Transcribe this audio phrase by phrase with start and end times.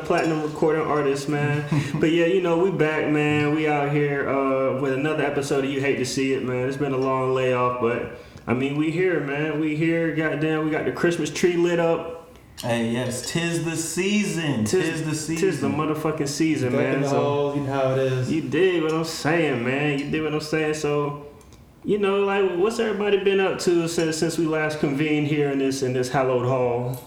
[0.00, 1.64] platinum recording artist, man.
[2.00, 3.54] But yeah, you know, we back, man.
[3.54, 6.68] We out here uh, with another episode of You Hate to See It, man.
[6.68, 9.60] It's been a long layoff, but I mean, we here, man.
[9.60, 10.14] We here.
[10.14, 12.16] Goddamn, we got the Christmas tree lit up.
[12.62, 14.64] Hey, yes, tis the season.
[14.66, 15.36] Tis, the season.
[15.48, 17.00] Tis the motherfucking season, Back man.
[17.02, 18.30] the So halls, you know how it is.
[18.30, 19.98] you did what I'm saying, man.
[19.98, 20.74] You did what I'm saying.
[20.74, 21.26] So,
[21.84, 25.58] you know, like, what's everybody been up to since since we last convened here in
[25.58, 27.02] this in this hallowed hall?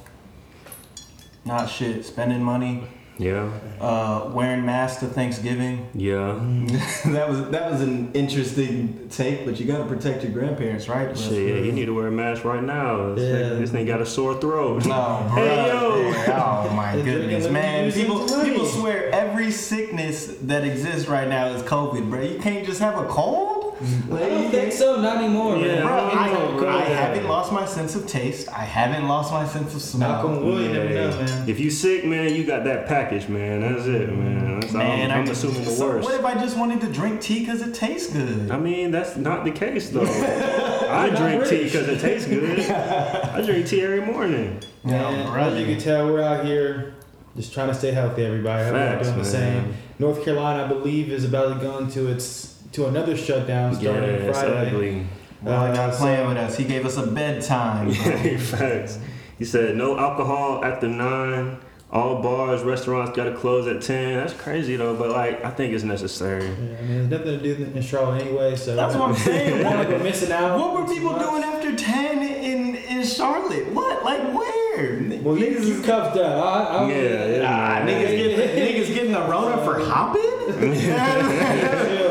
[1.45, 2.05] Not shit.
[2.05, 2.83] Spending money.
[3.19, 3.47] Yeah,
[3.79, 5.85] Uh, wearing masks to Thanksgiving.
[5.93, 6.33] yeah.
[7.13, 11.15] that was that was an interesting take, but you gotta protect your grandparents, right?
[11.15, 13.13] Shit, yeah, you need to wear a mask right now.
[13.13, 13.35] This, Yeah.
[13.51, 14.87] nigga, this thing got a sore throat.
[14.87, 16.27] No, Hey, bruh.
[16.27, 16.33] yo.
[16.33, 17.91] Oh my goodness, man!
[17.91, 22.19] People, people swear every sickness that exists right now is COVID, bro.
[22.21, 23.52] You can't just have a cold.
[23.83, 24.15] Mm.
[24.15, 25.81] I don't think so, not anymore, Yeah.
[25.81, 28.47] Bro, I, don't I haven't lost my sense of taste.
[28.49, 30.09] I haven't lost my sense of smell.
[30.09, 31.49] Knock on wood, you never know, man.
[31.49, 33.61] If you sick, man, you got that package, man.
[33.61, 34.59] That's it, man.
[34.61, 36.05] That's Man, all, I'm I- assuming the so worst.
[36.05, 38.49] What if I just wanted to drink tea because it tastes good?
[38.51, 40.03] I mean, that's not the case though.
[40.89, 42.59] I not drink tea because it tastes good.
[42.69, 44.59] I drink tea every morning.
[44.83, 45.55] Man, brother.
[45.55, 46.93] as you can tell, we're out here
[47.35, 48.63] just trying to stay healthy, everybody.
[48.71, 49.73] We're Facts, doing the same.
[49.99, 54.09] North Carolina, I believe, is about to go into its to another shutdown Yeah, starting
[54.09, 54.67] it's Friday.
[54.67, 55.07] ugly.
[55.41, 56.57] well, I got Uh, playing with us.
[56.57, 57.87] He gave us a bedtime.
[57.87, 57.93] bro.
[58.37, 58.99] Facts.
[59.39, 61.57] He said no alcohol after nine.
[61.91, 64.15] All bars, restaurants got to close at ten.
[64.15, 66.45] That's crazy though, but like I think it's necessary.
[66.45, 69.63] Yeah, I mean, there's nothing to do in Charlotte anyway, so That's what I'm saying.
[69.63, 70.57] We're What, missing out.
[70.57, 71.29] what were people too much.
[71.29, 73.71] doing after 10 in, in Charlotte?
[73.73, 74.03] What?
[74.03, 75.19] Like where?
[75.21, 76.43] Well, niggas is cuffed up.
[76.43, 77.43] I, I, Yeah, yeah.
[77.47, 80.21] Ah, niggas, getting, niggas getting the Rona for hopping?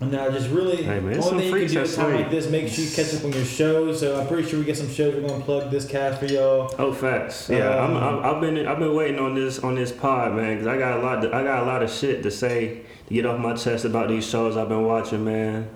[0.00, 2.14] No, just really, Hey, man, only some thing you can do are at a time
[2.14, 4.00] like this, make sure you catch up on your shows.
[4.00, 5.14] So I'm pretty sure we get some shows.
[5.14, 6.74] We're gonna plug this cast for y'all.
[6.78, 7.48] Oh, facts.
[7.48, 10.56] Yeah, I'm, Um, I'm, I've been I've been waiting on this on this pod, man,
[10.56, 13.14] because I got a lot to, I got a lot of shit to say to
[13.14, 15.70] get off my chest about these shows I've been watching, man.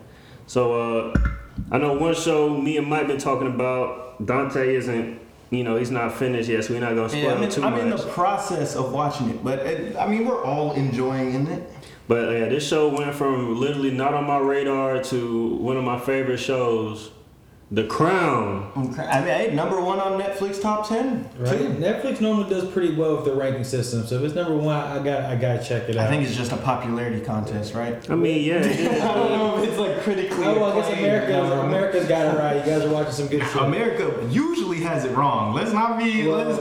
[0.47, 0.75] So
[1.12, 1.15] uh,
[1.70, 4.26] I know one show me and Mike been talking about.
[4.26, 5.20] Dante isn't,
[5.50, 7.50] you know, he's not finished yet, so we're not gonna spoil Yeah, I'm, it in,
[7.50, 11.34] too I'm in the process of watching it, but it, I mean, we're all enjoying
[11.34, 11.72] in it.
[12.06, 15.98] But yeah, this show went from literally not on my radar to one of my
[15.98, 17.10] favorite shows,
[17.70, 18.72] The Crown.
[18.74, 19.02] Okay.
[19.02, 21.28] I mean, hey, number one on Netflix top 10.
[21.38, 21.58] Right?
[21.78, 24.06] Netflix normally does pretty well with their ranking system.
[24.06, 26.06] So if it's number one, I got I gotta check it out.
[26.06, 28.08] I think it's just a popularity contest, right?
[28.08, 28.56] I mean, yeah,
[29.10, 30.46] I don't know if it's like critically.
[30.46, 31.06] Oh, well, I guess acclaimed.
[31.06, 32.56] America, America's got it right.
[32.56, 33.62] You guys are watching some good shit.
[33.62, 35.54] America usually has it wrong.
[35.54, 36.22] Let's not be.
[36.22, 36.58] let's,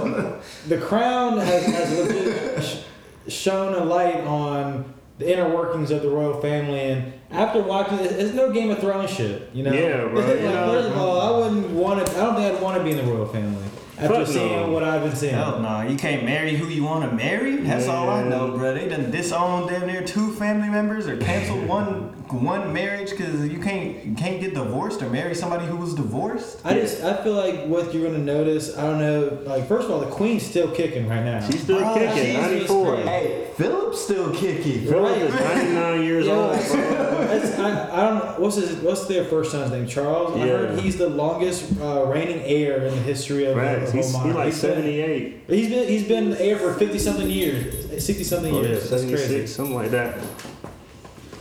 [0.68, 2.84] the Crown has, has
[3.30, 8.12] shown a light on the inner workings of the royal family, and after watching it,
[8.12, 9.72] it's no Game of Thrones shit, you know.
[9.74, 10.72] Yeah, bro, Like, you know.
[10.72, 12.12] First of all, I wouldn't want to.
[12.14, 13.64] I don't think I'd want to be in the royal family
[13.98, 14.72] after Fuck seeing no.
[14.72, 15.34] what I've been seeing.
[15.34, 17.58] Hell no, you can't marry who you want to marry.
[17.58, 18.58] That's all I know, Man.
[18.58, 18.74] bro.
[18.76, 23.60] They done disowned damn near two family members or canceled one one marriage because you
[23.60, 26.60] can't you can't get divorced or marry somebody who was divorced.
[26.66, 28.78] I just I feel like what you're gonna notice.
[28.78, 29.40] I don't know.
[29.46, 31.40] Like first of all, the Queen's still kicking right now.
[31.46, 32.86] she's still Bro, kicking, Jesus 94.
[32.94, 33.08] Christ.
[33.08, 34.86] Hey, Philip's still kicking.
[34.88, 37.08] Philip is 99 years old, bro.
[37.28, 38.40] I, I don't.
[38.40, 38.76] What's his?
[38.78, 39.88] What's their first son's name?
[39.88, 40.36] Charles.
[40.36, 40.46] I Yeah.
[40.46, 44.28] heard he's the longest uh, reigning heir in the history of, Right, of he's, Oman.
[44.28, 45.44] he's like He's been- 78.
[45.48, 48.90] He's been he's been heir for fifty something years, sixty something Oh, yeah, years.
[48.90, 49.48] That's 76, crazy.
[49.48, 50.18] something like that.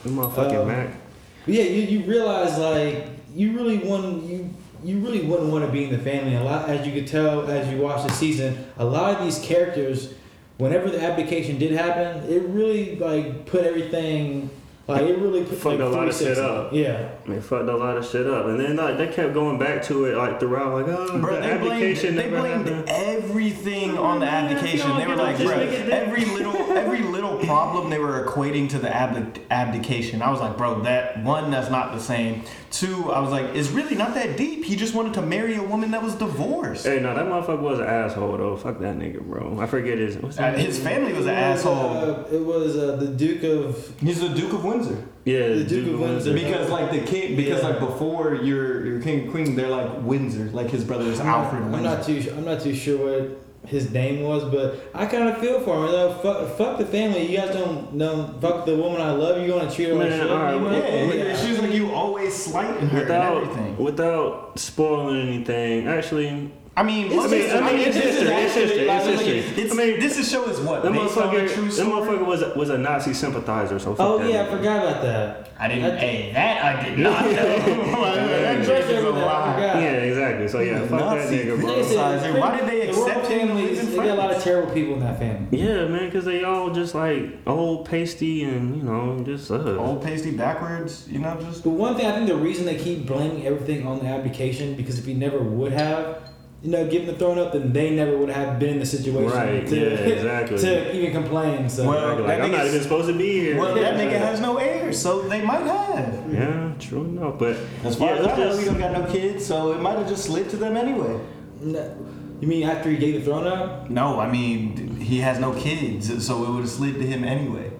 [0.07, 0.89] The motherfucking Um, Mac.
[1.47, 4.51] Yeah, you, you realize like you really want you
[4.85, 6.37] you really wouldn't want to be in the family.
[6.37, 9.39] A lot as you could tell as you watch the season, a lot of these
[9.41, 10.15] characters,
[10.59, 14.51] whenever the abdication did happen, it really like put everything
[14.89, 16.73] like it really put Fucked like, a lot of shit up.
[16.73, 17.09] Yeah.
[17.27, 20.05] They fucked a lot of shit up, and then like they kept going back to
[20.07, 22.89] it like throughout, like oh, Bro, the they blamed, abdication they blamed happened.
[22.89, 24.97] everything on the Man, if abdication.
[24.97, 28.69] They were like, bro, make it that- every little every little problem they were equating
[28.71, 30.23] to the abdi- abdication.
[30.23, 32.43] I was like, bro, that one, that's not the same.
[32.71, 34.65] Two, I was like, it's really not that deep.
[34.65, 36.85] He just wanted to marry a woman that was divorced.
[36.85, 38.57] Hey, no, that motherfucker was an asshole though.
[38.57, 39.59] Fuck that nigga, bro.
[39.61, 40.17] I forget his.
[40.19, 40.59] What's Uh, that?
[40.59, 41.97] his family was an was, asshole.
[41.97, 45.05] uh, it was uh, the Duke of He's the Duke of Windsor.
[45.25, 46.33] yeah, the Duke of Windsor.
[46.35, 47.69] Because like the king, because Yeah.
[47.71, 50.51] like before your your king and queen, they're like Windsor.
[50.53, 51.89] Like his brother is Alfred I'm Windsor.
[51.89, 52.33] not too.
[52.37, 55.87] I'm not too sure what his name was, but I kind of feel for him.
[55.87, 57.27] You know, fuck, fuck the family.
[57.31, 58.33] You guys don't know.
[58.41, 59.43] Fuck the woman I love.
[59.43, 60.31] You gonna treat her like Man, shit.
[60.31, 61.97] alright, you well, yeah, yeah, she was like, you always
[62.27, 63.77] always slighting her and everything.
[63.79, 65.89] without spoiling anything.
[65.89, 68.35] Actually, I mean, It's most I mean, of I the- mean, it's this is history.
[68.35, 69.39] It's actually history.
[69.39, 69.63] It's history.
[69.65, 71.73] It's, I mean, this is show is what that based on a motherfucker, true that
[71.73, 71.89] story.
[71.91, 73.79] motherfucker was was a Nazi sympathizer.
[73.79, 75.51] So fuck Oh that yeah, I forgot about that.
[75.59, 75.85] I didn't.
[75.85, 77.31] That- hey, that I did not know.
[77.33, 79.81] that Just chick is a remember that, I lie.
[79.81, 80.49] Yeah, exactly.
[80.49, 81.83] So yeah, fuck that nigga, bro.
[81.83, 82.41] Sympathizer.
[82.41, 85.19] Why did they accept him families, They got a lot of terrible people in that
[85.19, 85.59] family.
[85.59, 89.77] Yeah, man, because they all just like old pasty and you know just uh.
[89.79, 93.07] Old pasty backwards, you know, just But one thing, I think the reason they keep
[93.07, 96.19] blaming everything on the abdication because if he never would have,
[96.67, 99.31] you know, given the throne up, then they never would have been in the situation
[99.31, 99.85] Right, to, yeah,
[100.17, 100.59] exactly.
[100.59, 101.69] to even complain.
[101.71, 103.57] So Well, Like, that I'm not even supposed to be here.
[103.57, 106.25] well, that nigga has no heirs, so they might have.
[106.33, 107.39] Yeah, true enough.
[107.39, 109.73] But As far yeah, as I let's know, just- he don't got no kids, so
[109.75, 111.21] it might have just slid to them anyway.
[111.61, 111.97] No.
[112.41, 113.89] you mean after he gave the throne up?
[113.89, 117.71] No, I mean he has no kids, so it would have slid to him anyway.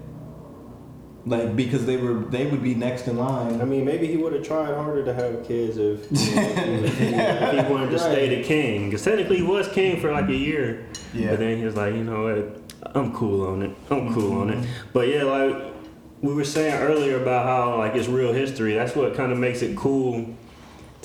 [1.27, 3.61] Like because they were, they would be next in line.
[3.61, 6.43] I mean, maybe he would have tried harder to have kids if, you know,
[6.85, 8.85] if, he, if he wanted to stay the king.
[8.85, 10.87] Because technically, he was king for like a year.
[11.13, 11.31] Yeah.
[11.31, 12.95] But then he was like, you know what?
[12.95, 13.73] I'm cool on it.
[13.91, 14.59] I'm cool on it.
[14.59, 14.89] Mm-hmm.
[14.93, 15.75] But yeah, like
[16.23, 18.75] we were saying earlier about how like it's real history.
[18.75, 20.33] That's what kind of makes it cool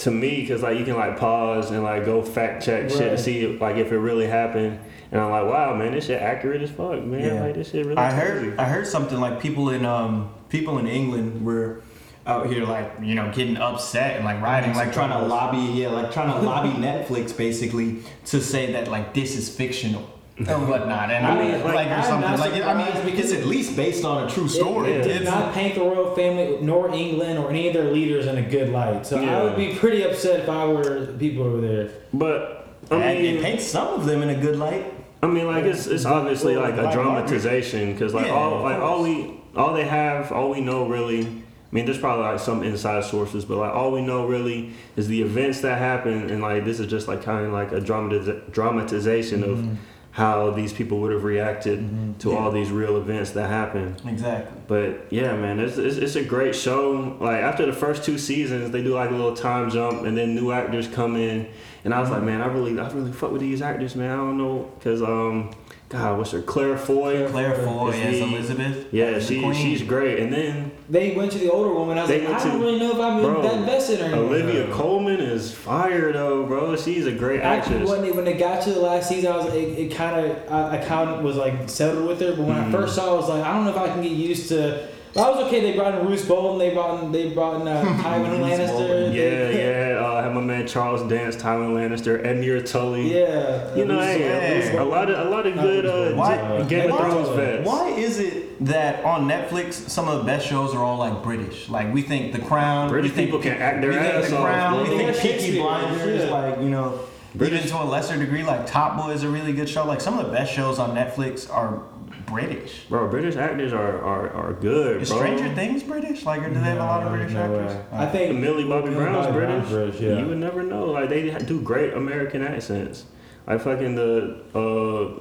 [0.01, 3.09] to me because like you can like pause and like go fact check shit Right.
[3.09, 4.80] to see like if it really happened.
[5.12, 7.19] And I'm like, wow, man, this shit accurate as fuck, man.
[7.36, 7.42] Yeah.
[7.44, 7.98] Like this shit really.
[7.98, 8.21] I crazy.
[8.50, 11.81] heard I heard something like people in um people in England were
[12.27, 15.89] out here like you know getting upset and like rioting like trying to lobby yeah
[15.89, 20.07] like trying to lobby Netflix basically to say that like this is fictional
[20.38, 23.06] and whatnot and I I mean mean, like, like, or something like I mean surprised
[23.06, 24.92] because it's at least based on a true story.
[24.92, 28.25] It, it did not paint the royal family nor England or any of their leaders
[28.25, 29.06] in a good light.
[29.06, 29.39] So Yeah.
[29.39, 31.89] I would be pretty upset if I were the people over there.
[32.13, 34.94] But I and mean, it paints some of them in a good light.
[35.24, 39.04] I mean, like it's it's obviously like a dramatization because like Yeah, all like all
[39.04, 41.22] we all they have all we know really.
[41.22, 45.07] I mean, there's probably like some inside sources, but like all we know really is
[45.07, 48.51] the events that happen, and like this is just like kind of like a dramatiz-
[48.51, 49.75] dramatization of mm-hmm.
[50.11, 52.29] How these people would have reacted to Mm-hmm.
[52.29, 52.35] Yeah.
[52.37, 54.01] all these real events that happened.
[54.05, 54.59] Exactly.
[54.67, 57.15] But yeah, man, it's, it's it's a great show.
[57.19, 60.35] Like after the first two seasons, they do like a little time jump, and then
[60.35, 61.47] new actors come in,
[61.85, 64.11] and I was like, man, I really I really fuck with these actors, man.
[64.11, 65.51] I don't know, cause um,
[65.91, 67.27] God, what's her Claire Foy?
[67.29, 68.88] Claire Foy Is as the- Elizabeth.
[68.93, 70.19] Yeah, she she's great.
[70.19, 71.97] And then They went to the older woman.
[71.97, 74.09] I was They like, went I don't really know if I'm Bro, that invested in
[74.11, 74.15] her.
[74.15, 74.35] anymore.
[74.35, 76.75] Olivia Colman is fire though, bro.
[76.77, 77.89] She's a great Actually, actress.
[77.91, 80.51] when it, when it got to the last season, I was it, it kind of
[80.51, 82.35] I, I kind of was like settled with her.
[82.35, 82.75] But when Mm-hmm.
[82.75, 84.47] I first saw, it, I was like, I don't know if I can get used
[84.49, 84.87] to.
[85.13, 85.59] But I was okay.
[85.59, 86.57] They brought in Roose Bolton.
[86.57, 88.67] They brought in they brought in uh, Tywin Roose Lannister.
[88.67, 89.13] Bolton.
[89.13, 89.97] Yeah, yeah.
[90.01, 93.13] Uh, I have my man Charles Dance, Tywin Lannister, Edmure Tully.
[93.13, 93.75] Yeah.
[93.75, 94.81] You know, Bruce- hey, Yeah.
[94.81, 97.68] a lot of a lot of good uh, Why- Game of why- Thrones vets.
[97.68, 101.68] Why is it that on Netflix some of the best shows are all like British?
[101.68, 104.30] Like we think The Crown, British we think, people can act their we think ass
[104.30, 104.83] The Crown, bro.
[104.83, 106.31] we think Yeah, Peaky Shakespeare, Blinders, yeah.
[106.31, 106.99] like you know,
[107.35, 109.85] British- even to a lesser degree, like Top Boy is a really good show.
[109.85, 111.81] Like some of the best shows on Netflix are
[112.25, 112.85] British.
[112.90, 115.19] Bro, British actors are are, are good, Is bro.
[115.19, 116.25] Stranger Things British?
[116.25, 117.75] Like, or do they have a lot of British no actors?
[117.75, 117.85] way.
[117.92, 119.69] I think Millie Bobby Millie Brown's Bobby British.
[119.69, 120.19] British, yeah.
[120.19, 120.85] You would never know.
[120.85, 123.06] Like they do great American accents.
[123.47, 125.19] Like fucking the uh,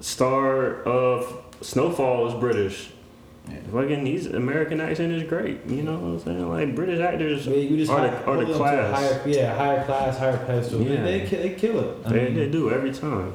[0.00, 2.90] star of Snowfall is British.
[3.48, 3.56] Yeah.
[3.72, 5.66] Fucking his American accent is great.
[5.66, 6.48] You know what I'm saying?
[6.48, 8.94] Like British actors we, we just are high, the, are the them to class.
[8.98, 10.80] higher, yeah, higher class, higher pedestal.
[10.80, 11.02] Yeah.
[11.02, 11.96] They, they, they kill it.
[12.06, 13.34] I They, mean, they do every time.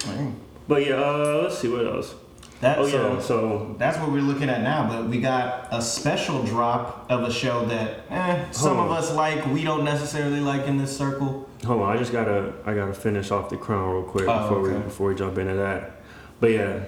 [0.00, 0.34] Mm.
[0.68, 2.14] But yeah, uh, let's see what else.
[2.60, 5.82] That's Oh so- yeah, so That's what we're looking at now, but we got a
[5.82, 10.66] special drop of a show that eh, some of us like, we don't necessarily like
[10.66, 11.48] in this circle.
[11.66, 14.60] Hold on, I just gotta I gotta finish off the crown real quick Oh, before
[14.62, 16.00] we before we jump into that.
[16.40, 16.84] But yeah,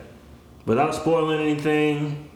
[0.66, 2.28] without spoiling anything,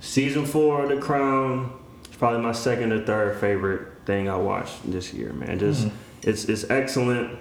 [0.00, 1.70] season four of the crown
[2.10, 5.32] is probably my second or third favorite thing I watched this year.
[5.32, 5.90] Man, just Mhm.
[6.22, 7.38] it's it's excellent.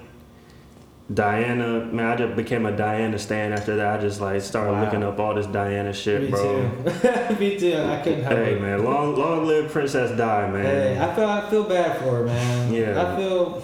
[1.14, 4.00] Diana, man, I just became a Diana stan after that.
[4.00, 4.84] I just like started Wow.
[4.84, 6.70] looking up all this Diana shit, me bro.
[6.84, 7.36] too.
[7.40, 7.78] me too.
[7.78, 8.62] I couldn't help Hey it.
[8.62, 10.66] man, long long live Princess Di, man.
[10.66, 12.74] Hey, I feel I feel bad for her, man.
[12.74, 13.14] Yeah.
[13.14, 13.64] I feel.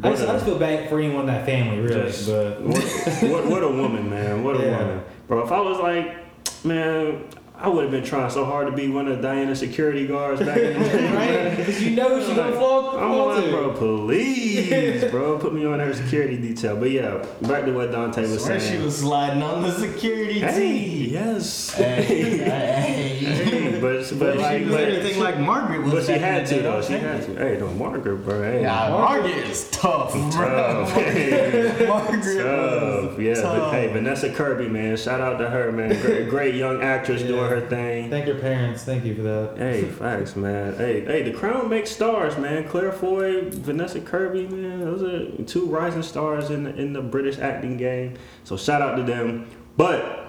[0.00, 2.02] I just, I just feel bad for anyone in that family, really.
[2.06, 2.78] Just- but what,
[3.22, 4.44] what, what a woman, man.
[4.44, 4.78] What a Yeah.
[4.78, 5.04] woman.
[5.26, 7.24] Bro, if I was like, man,
[7.60, 10.58] I would have been trying so hard to be one of Diana's security guards back
[10.58, 11.12] in the day.
[11.48, 11.56] right?
[11.56, 13.50] Because you know she gonna fall, I'm like, to.
[13.50, 16.76] bro, please, bro, put me on her security detail.
[16.76, 18.60] But yeah, back to what Dante was saying.
[18.60, 21.10] she was sliding on the security hey, tee.
[21.10, 21.70] yes.
[21.74, 23.54] Hey, hey.
[23.80, 25.92] but but But like but, anything like Margaret was.
[25.92, 26.82] but she had to though.
[26.82, 27.34] She had to.
[27.36, 28.42] Hey, no Margaret, bro.
[28.42, 30.84] Hey, Yeah, Margaret is tough, bro.
[30.86, 30.94] tough.
[31.88, 33.18] Margaret Tough.
[33.18, 36.00] Yeah, but hey, Vanessa Kirby, man, shout out to her, man.
[36.00, 37.28] Great, great young actress Yeah.
[37.28, 38.10] doing her thing.
[38.10, 38.84] Thank your parents.
[38.84, 39.54] Thank you for that.
[39.58, 40.74] Hey, facts, man.
[40.76, 42.66] Hey, hey, the crown makes stars, man.
[42.68, 44.80] Claire Foy, Vanessa Kirby, man.
[44.80, 48.14] Those are two rising stars in the, in the British acting game.
[48.44, 49.46] So shout out to them.
[49.76, 50.27] But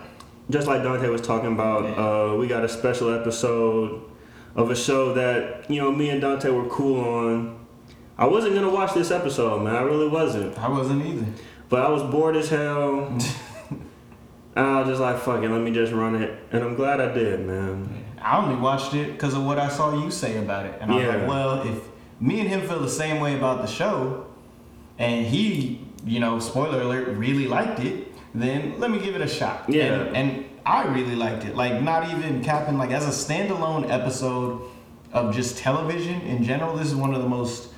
[0.49, 4.01] just like Dante was talking about, uh, we got a special episode
[4.55, 7.65] of a show that you know me and Dante were cool on.
[8.17, 9.75] I wasn't gonna watch this episode, man.
[9.75, 10.57] I really wasn't.
[10.57, 11.25] I wasn't either.
[11.69, 13.05] But I was bored as hell.
[13.69, 16.37] and I was just like, fuck it, let me just run it.
[16.51, 18.05] And I'm glad I did, man.
[18.21, 20.95] I only watched it because of what I saw you say about it, and I
[20.95, 21.15] was Yeah.
[21.15, 21.77] like, well, if
[22.19, 24.25] me and him feel the same way about the show,
[24.97, 29.27] and he, you know, spoiler alert, really liked it, then let me give it a
[29.27, 29.65] shot.
[29.67, 29.93] Yeah.
[30.01, 31.55] And, and I really liked it.
[31.55, 34.61] Like, not even capping, like, as a standalone episode
[35.13, 37.69] of just television in general, this is one of the most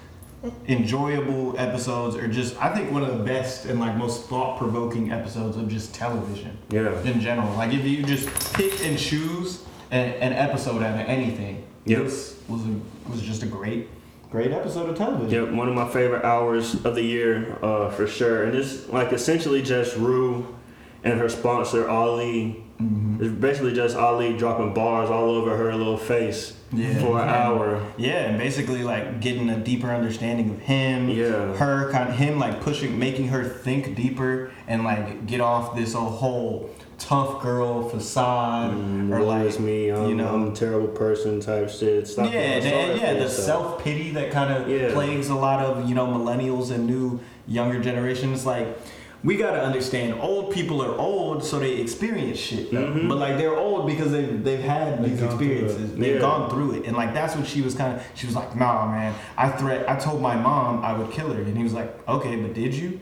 [0.68, 5.12] enjoyable episodes, or just, I think, one of the best and, like, most thought provoking
[5.12, 7.00] episodes of just television Yeah.
[7.04, 7.54] in general.
[7.56, 12.04] Like if you just pick and choose an, an episode out of anything, Yep.
[12.04, 13.88] this was a, was just a great,
[14.32, 15.46] great episode of television.
[15.46, 18.44] Yep, one of my favorite hours of the year, uh, for sure.
[18.44, 20.56] And it's like essentially just Rue
[21.04, 22.64] and her sponsor Ali.
[22.80, 23.24] Mm-hmm.
[23.24, 26.98] It's basically just Ali dropping bars all over her little face Yeah.
[27.00, 27.86] for an hour.
[27.98, 31.10] Yeah, and basically like getting a deeper understanding of him.
[31.10, 31.54] Yeah.
[31.58, 35.94] Her kind of him like pushing, making her think deeper and like get off this
[35.94, 36.70] whole
[37.04, 40.34] tough girl facade Mm, or like me, I'm, you know.
[40.34, 42.08] I'm a terrible person type shit.
[42.08, 44.92] Stop yeah, feeling the, sorry yeah, the self pity that kind of Yeah.
[44.94, 48.46] plagues a lot of you know millennials and new younger generations.
[48.46, 48.68] Like,
[49.24, 52.72] we gotta understand, old people are old, so they experience shit.
[52.72, 53.08] Mhm.
[53.08, 55.26] But like, they're old because they've they've had They've these it.
[55.26, 55.94] experiences.
[55.96, 56.22] They've Yeah.
[56.22, 58.02] gone through it, and like that's what she was kind of.
[58.16, 59.88] She was like, "Nah, man, I threat.
[59.90, 62.74] I told my mom I would kill her," and he was like, "Okay, but did
[62.74, 63.00] you?"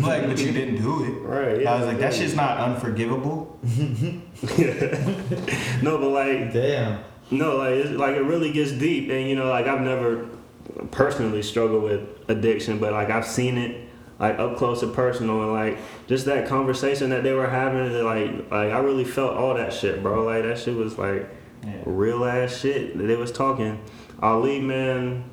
[0.00, 1.18] Like, but you didn't do it.
[1.20, 2.18] Right, yeah, I was like, that yeah.
[2.18, 3.58] shit's not unforgivable.
[5.82, 7.04] No, but like Damn.
[7.30, 10.28] No, like it's, like it really gets deep, and you know, like I've never
[10.90, 13.88] personally struggled with addiction, but like I've seen it
[14.18, 18.50] like up close and personal, and like just that conversation that they were having, like
[18.50, 20.24] like I really felt all that shit, bro.
[20.24, 21.28] Like that shit was like
[21.64, 21.72] Yeah.
[21.86, 23.80] real ass shit that they was talking.
[24.22, 25.24] Ali, man,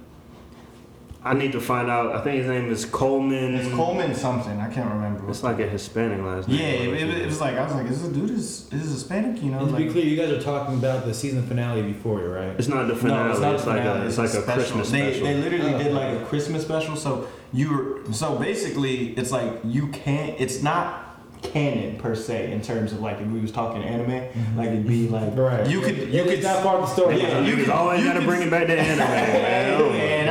[1.24, 2.16] I need to find out.
[2.16, 3.54] I think his name is Colman.
[3.54, 4.60] It's Colman something.
[4.60, 5.30] I can't remember.
[5.30, 6.58] It's like a Hispanic last name.
[6.60, 9.42] Yeah, it, it, it was like I was like, is this dude is is Hispanic?
[9.44, 11.84] You know, And to like, be clear, you guys are talking about the season finale
[11.84, 12.56] before you, right?
[12.58, 13.26] It's not the finale.
[13.26, 14.54] no, it's not it's a like finale, a it's like a special.
[14.56, 15.28] Christmas they, special.
[15.28, 16.96] They literally Oh, did like a Christmas special.
[16.96, 17.72] So you
[18.06, 20.36] were so basically, it's like you can't.
[20.40, 21.08] It's not
[21.44, 24.58] canon per se in terms of like if we was talking anime, mm-hmm.
[24.58, 25.68] like it'd be like Right.
[25.68, 27.20] you could you It's could not part of the story.
[27.22, 29.82] Yeah, you you could- always you gotta could- bring it back to anime, man.
[29.82, 29.90] Oh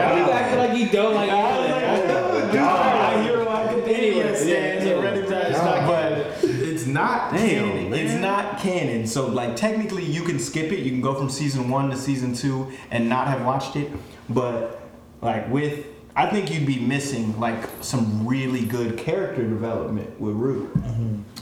[0.09, 2.09] My Man, You acting like you don't like I was like, anime.
[2.09, 2.55] God.
[2.55, 3.25] God.
[3.25, 5.87] Hero Academia stands yeah, and ready for yeah.
[5.87, 7.91] but it's not Damn, canon.
[7.91, 7.99] man.
[8.07, 9.07] It's not canon.
[9.07, 10.81] So like technically you can skip it.
[10.81, 13.91] You can go from season one to season two and not have watched it.
[14.29, 14.81] But
[15.21, 20.71] like with I think you'd be missing like some really good character development with Rue.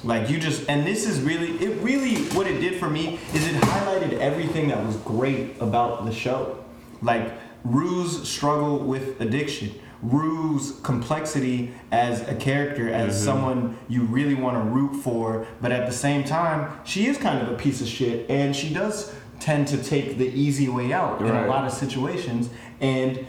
[0.04, 3.46] Like you just and this is really it really what it did for me is
[3.46, 6.62] it highlighted everything that was great about the show.
[7.02, 7.32] Like
[7.64, 9.72] Rue's struggle with addiction,
[10.02, 13.24] Rue's complexity as a character, as mm-hmm.
[13.24, 17.42] someone you really want to root for, but at the same time, she is kind
[17.42, 21.20] of a piece of shit and she does tend to take the easy way out
[21.20, 22.50] in a lot of situations
[22.80, 23.26] and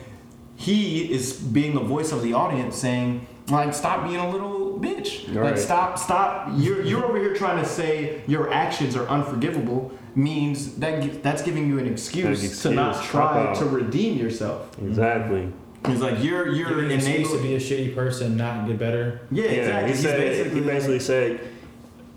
[0.56, 5.34] he is being the voice of the audience saying like stop being a little bitch.
[5.34, 10.76] Like stop stop you're you're over here trying to say your actions are unforgivable means
[10.76, 13.56] that that's giving you an excuse, Excuse, to not try out.
[13.58, 15.52] to redeem yourself Exactly.
[15.88, 19.22] he's like you're You're you're an excuse to be a shitty person, not get better.
[19.32, 21.40] yeah, Yeah, exactly he He's said basically he basically said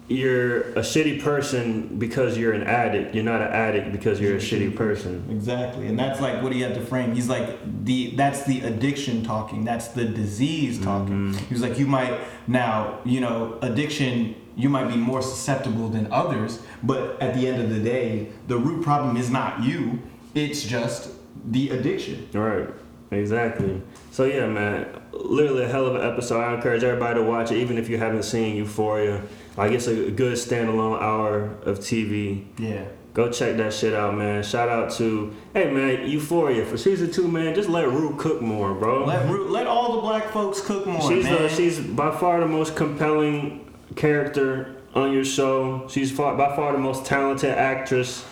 [0.09, 3.15] you're a shitty person because you're an addict.
[3.15, 5.25] You're not an addict because you're a shitty person.
[5.31, 7.15] Exactly, and that's like what he had to frame.
[7.15, 9.65] He's like the that's the addiction talking.
[9.65, 11.33] That's the disease talking.
[11.33, 11.45] Mm-hmm.
[11.47, 12.19] He was like, you might
[12.49, 14.35] now, you know, addiction.
[14.57, 18.59] You might be more susceptible than others, but at the end of the day, the
[18.59, 20.01] root problem is not you.
[20.35, 21.11] It's just
[21.45, 22.29] the addiction.
[22.33, 22.69] Right.
[23.11, 23.83] Exactly.
[24.11, 26.41] So yeah, man, literally a hell of an episode.
[26.41, 29.23] I encourage everybody to watch it, even if you haven't seen Euphoria.
[29.57, 32.45] Like it's a good standalone hour of TV.
[32.59, 32.85] Yeah.
[33.15, 34.43] Go check that shit out, man.
[34.43, 37.55] Shout out to hey man, Euphoria for season two, man.
[37.55, 39.05] Just let Rue cook more, bro.
[39.05, 41.43] Let root, let all the black folks cook more, she's man.
[41.43, 45.87] the, she's by far the most compelling character on your show.
[45.89, 48.25] She's far, by far the most talented actress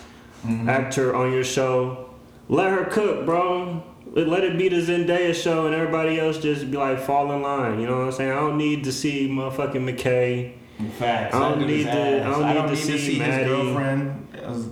[0.45, 0.69] Mm-hmm.
[0.69, 2.09] actor on your show,
[2.49, 3.83] let her cook, bro.
[4.11, 7.79] Let it be the Zendaya show, and everybody else just be like fall in line.
[7.79, 8.31] You know what I'm saying?
[8.31, 10.53] I don't need to see motherfucking McKay.
[10.97, 11.35] Facts.
[11.35, 12.37] I don't dude's need to- ass.
[12.41, 13.43] I don't need to see Maddie.
[13.43, 14.27] his girlfriend.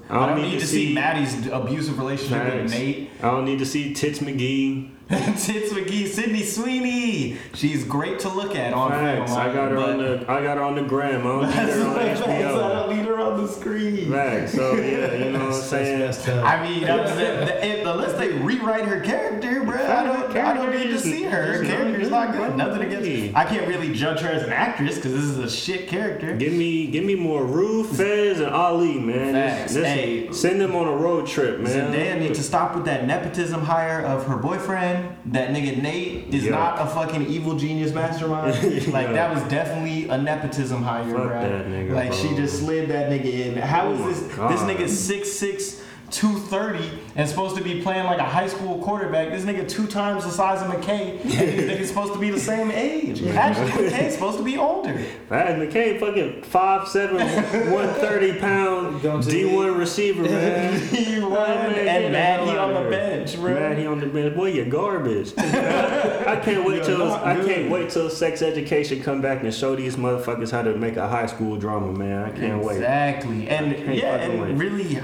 [0.10, 3.12] I don't, need, to see, see- Maddie's abusive relationship with Nate.
[3.22, 4.90] I don't need to see Tits McGee.
[5.10, 7.38] Tits McGee, Sydney Sweeney.
[7.56, 9.32] She's great to look at on Facts.
[9.32, 9.42] film.
[9.42, 11.22] I got her but- on the I got her on the gram.
[11.22, 12.22] I don't need her on facts.
[12.22, 12.60] I HBO.
[12.88, 14.12] don't need her on the screen.
[14.12, 14.54] Facts.
[14.54, 16.00] So yeah, you know what I'm saying.
[16.00, 16.46] messed up.
[16.46, 20.54] I mean, I'm saying, the- if- unless they rewrite her character, bro, I don't, I
[20.54, 21.54] don't need to see her.
[21.54, 22.48] Her character's not not good.
[22.50, 23.00] good, Nothing bro.
[23.00, 23.36] against.
[23.36, 26.36] I can't really judge her as an actress because this is a shit character.
[26.36, 29.34] Give me, give me more Rue, Fez, and Ali, man.
[29.34, 29.74] Facts.
[29.74, 30.28] This- this- Hey.
[30.34, 31.92] send them on a road trip, man.
[31.94, 34.99] Zendaya need to stop with that nepotism hire of her boyfriend.
[35.28, 36.52] That nigga Nate is Yeah.
[36.52, 38.56] not a fucking evil genius mastermind.
[38.94, 41.42] Like that was definitely a nepotism hire, Fuck bro.
[41.68, 43.58] nigga, like she just slid that nigga in.
[43.58, 44.38] How Oh is this?
[44.38, 45.82] This nigga six six.
[46.12, 49.30] 230 and supposed to be playing like a high school quarterback.
[49.30, 52.40] This nigga two times the size of McKay, and these niggas supposed to be the
[52.40, 53.24] same age.
[53.24, 54.94] Actually, McKay's supposed to be older.
[55.30, 57.14] Faz McKay, fucking 5'7",
[57.72, 60.80] 130 pound D1 receiver, man.
[60.90, 63.54] He won, oh, Man, and the he on the bench, bro.
[63.54, 64.36] Man, he on the bench.
[64.36, 65.34] Boy, you garbage.
[65.38, 69.76] I can't wait till not I can't wait till sex education come back and show
[69.76, 72.26] these motherfuckers how to make a high school drama, man.
[72.26, 72.78] I can't wait.
[72.78, 73.48] Exactly.
[73.50, 74.52] And can't yeah, and wait.
[74.54, 75.04] really h-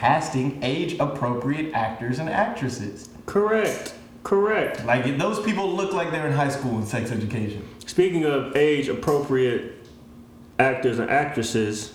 [0.00, 3.10] casting age appropriate actors and actresses.
[3.26, 3.92] Correct.
[4.22, 4.82] Correct.
[4.86, 7.68] Like those people look like they're in high school in sex education.
[7.84, 9.74] Speaking of age appropriate
[10.58, 11.92] actors and actresses,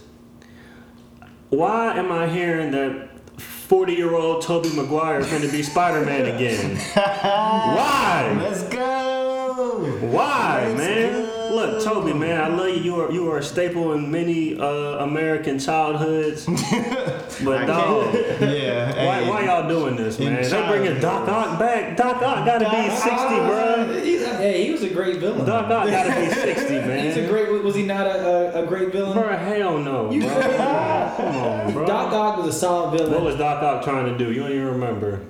[1.50, 6.06] why am I hearing that 40 year old Tobey Maguire is going to be Spider
[6.06, 6.78] Man again?
[6.94, 8.38] why?
[8.40, 9.82] Let's go.
[10.12, 11.12] Why, Let's man?
[11.12, 11.25] go.
[11.56, 12.76] Look, Tobey, man, I love you.
[12.84, 16.46] You are you are a staple in many uh, American childhoods.
[17.44, 19.06] but dog, Yeah.
[19.06, 20.42] why, why y'all doing this, man?
[20.42, 21.96] They bringing Doc Ock back.
[21.96, 24.02] Doc Ock gotta be 60, bro.
[24.04, 25.46] He's a, hey, he was a great villain.
[25.46, 27.06] Doc Ock gotta be 60, man.
[27.06, 27.64] He's a great.
[27.64, 29.14] Was he not a, a, a great villain?
[29.18, 30.20] Bro, hell no, bro.
[31.18, 31.86] Come on, bro.
[31.86, 33.14] Doc Ock was a solid villain.
[33.14, 34.32] What was Doc Ock trying to do?
[34.32, 35.22] You don't even remember.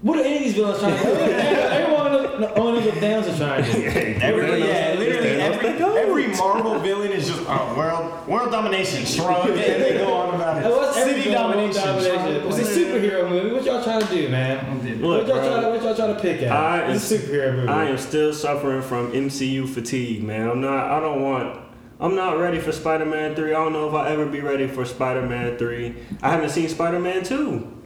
[0.00, 1.10] What are any of these villains trying to do?
[1.12, 3.82] Everyone of the only the Thanos is trying to do.
[4.22, 9.58] Every, yeah, literally every, every Marvel villain is just oh, world world domination shrug and
[9.58, 11.04] they go on about Hey, what's it.
[11.04, 11.82] City domination.
[11.82, 12.46] domination?
[12.46, 13.52] It's a superhero movie.
[13.52, 15.00] What y'all trying to do, man?
[15.02, 15.48] Look, what y'all bro.
[15.48, 16.52] trying to what y'all trying to pick at?
[16.52, 17.68] I it's a superhero movie.
[17.68, 20.48] I am still suffering from MCU fatigue, man.
[20.48, 20.92] I'm not.
[20.92, 21.58] I don't want.
[22.00, 23.50] I'm not ready for Spider-Man 3.
[23.50, 25.96] I don't know if I'll ever be ready for Spider-Man 3.
[26.22, 27.77] I haven't seen Spider-Man 2.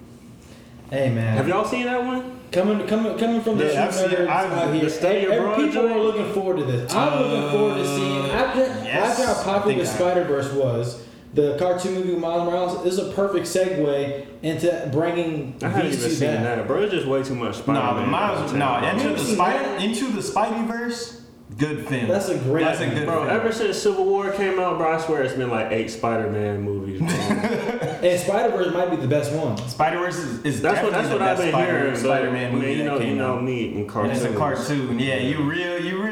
[0.92, 2.38] Hey man, Have y'all seen that one?
[2.52, 5.26] coming coming coming from the Yeah, I've true seen- nerds I've- out here, the Stay
[5.26, 6.94] every- people are looking forward to this.
[6.94, 11.02] I'm looking uh, forward to seeing after yes, after how popular think Spider Verse was.
[11.34, 16.10] The cartoon movie with Miles Morales is a perfect segue into bringing I haven't even
[16.10, 16.42] seen back.
[16.42, 16.82] that, bro.
[16.82, 18.02] It's just way too much Spider-Man.
[18.02, 21.21] the Miles, no, into the seen spider, into the Spideyverse,
[21.58, 22.08] good film.
[22.08, 22.94] That's a great That's a film.
[22.94, 23.30] good Bro, film.
[23.30, 27.00] ever since Civil War came out, bro, I swear it's been like eight Spider-Man movies,
[27.00, 27.08] bro.
[28.02, 29.56] And Spider Verse might be the best one.
[29.68, 31.96] Spider Verse is, is That's what definitely that's the what I've best been Spider, hearing.
[31.96, 33.44] Spider-Man but, movie man, you that know, you came know out.
[33.44, 34.22] me in And cartoons.
[34.22, 34.98] it's a cartoon.
[34.98, 36.11] Yeah, you real you real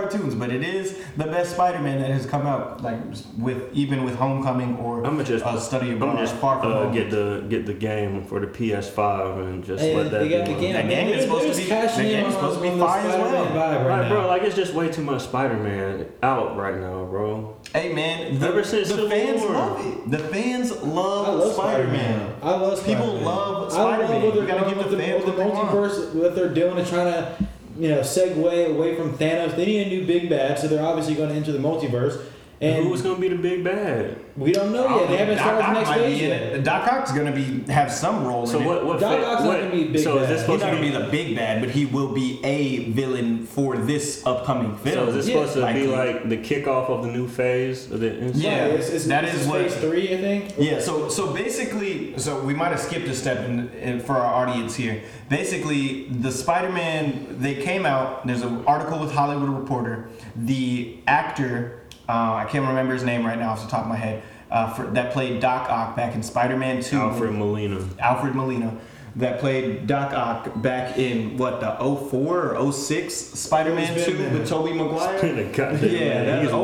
[0.00, 2.82] cartoons, but it is the best Spider-Man that has come out.
[2.82, 2.98] Like
[3.38, 6.82] with even with Homecoming or I'm gonna just uh, Study I'm just Far From uh,
[6.84, 6.92] Home.
[6.94, 10.36] get the get the game for the PS5 and just Hey, let that they be.
[10.36, 10.72] got the game.
[10.74, 12.62] That man, game is supposed to just be- cashing that in game is supposed to
[12.62, 13.46] be on the fire as well.
[13.46, 14.08] vibe right, Right, now.
[14.08, 14.26] bro.
[14.28, 17.56] Like it's just way too much Spider-Man out right now, bro.
[17.72, 19.50] Hey man, the, Ever since the fans War.
[19.52, 20.10] love it.
[20.10, 22.34] The fans I love, love Spider-Man.
[22.42, 23.02] I love Spider-Man.
[23.08, 24.00] People love Spider-Man.
[24.00, 24.22] I love Spider-Man.
[24.22, 25.70] what they're You gotta doing give with the the, fans the what they want.
[25.70, 27.46] multiverse, what they're doing and trying to,
[27.78, 29.54] you know, segue away from Thanos.
[29.56, 32.22] They need a new big bad, so they're obviously going to enter the multiverse.
[32.58, 34.16] And Who's gonna be the big bad?
[34.34, 35.08] we don't know I yet.
[35.10, 36.42] They don't haven't started the next phase yet.
[36.54, 36.64] it.
[36.64, 38.78] Doc Ock's gonna be have some role So in what?
[38.78, 38.84] it.
[38.86, 38.98] What?
[39.00, 40.28] Doc Ock's not gonna be big So is bad.
[40.30, 40.98] this He's supposed not to gonna be?
[40.98, 44.94] be the big bad, but he will be a villain for this upcoming film.
[44.94, 45.80] So is this Yeah, supposed to likely.
[45.82, 48.32] be like the kickoff of the new phase of the MCU?
[48.42, 48.64] Yeah.
[48.66, 50.54] it's, it's, that it's is what- phase three, I think.
[50.58, 54.34] Yeah, so so basically, so we might have skipped a step in, in, for our
[54.34, 55.02] audience here.
[55.28, 58.26] Basically, the Spider-Man they came out.
[58.26, 60.08] There's an article with Hollywood Reporter.
[60.34, 63.96] The actor, uh, I can't remember his name right now off the top of my
[63.96, 66.98] head, uh, for, that played Doc Ock back in Spider-Man Two.
[66.98, 67.84] Alfred Molina.
[67.98, 68.76] Alfred Molina
[69.16, 71.70] that played Doc Ock back in what the
[72.10, 75.18] 04 or 06 Spider-Man 2 been- with Tobey Maguire.
[75.20, 76.26] Been a goddamn Yeah, man.
[76.26, 76.62] that He's 04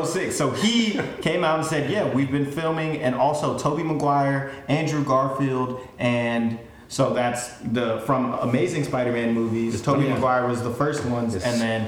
[0.00, 0.12] washed.
[0.12, 0.36] 06.
[0.36, 5.04] So he came out and said, "Yeah, we've been filming and also Tobey Maguire, Andrew
[5.04, 6.58] Garfield and
[6.92, 9.80] So that's the from Amazing Spider-Man movies.
[9.80, 10.12] Tobey Yeah.
[10.16, 11.42] Maguire was the first ones, Yes.
[11.46, 11.86] and then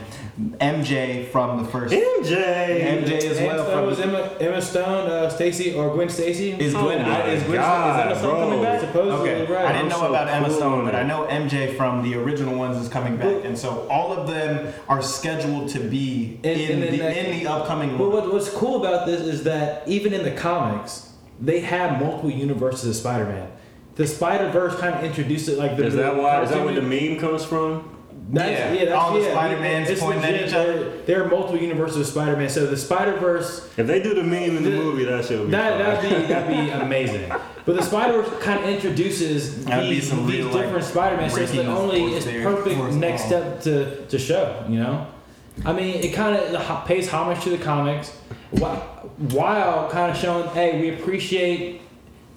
[0.61, 1.93] MJ from the first.
[1.93, 2.35] MJ.
[2.81, 3.67] MJ as And well.
[3.67, 6.53] so From, was Emma, Emma Stone, uh, Stacy, or Gwen Stacy?
[6.53, 7.03] is Oh Gwen?
[7.03, 7.57] my is Gwen?
[7.59, 8.41] God, is Emma Stone bro.
[8.49, 8.81] coming back?
[8.81, 9.53] Supposedly, okay.
[9.53, 9.65] right.
[9.67, 10.95] I didn't I'm know so about Emma Stone, on but.
[10.95, 14.73] I know MJ from the original ones is coming back, and so all of them
[14.89, 17.99] are scheduled to be And- in and the that- in the upcoming.
[17.99, 22.31] But what, what's cool about this is that even in the comics, they have multiple
[22.31, 23.49] universes of Spider-Man.
[23.97, 25.87] The Spider Verse kind of introduced it, like the.
[25.87, 26.43] Is that why?
[26.43, 27.91] Is that where the meme comes from?
[28.31, 29.33] That's, Yeah, yeah, that's, all the yeah.
[29.33, 30.49] Spider-Mans It's pointing at legit.
[30.49, 30.79] each other.
[30.79, 32.49] There, there are multiple universes of Spider-Man.
[32.49, 35.45] So the Spider Verse If they do the meme in the The- movie, that should
[35.45, 37.31] be that that'd be that'd be amazing.
[37.67, 41.17] But the Spider Verse kind of introduces That'd these, some these real, like, different Spider
[41.19, 41.31] Man.
[41.31, 43.29] So it's the only it's perfect fourth next wall.
[43.29, 44.65] step to to show.
[44.71, 45.07] You know,
[45.65, 48.11] I mean, it kind of pays homage to the comics,
[48.53, 48.81] while,
[49.31, 51.83] while kind of showing, hey, we appreciate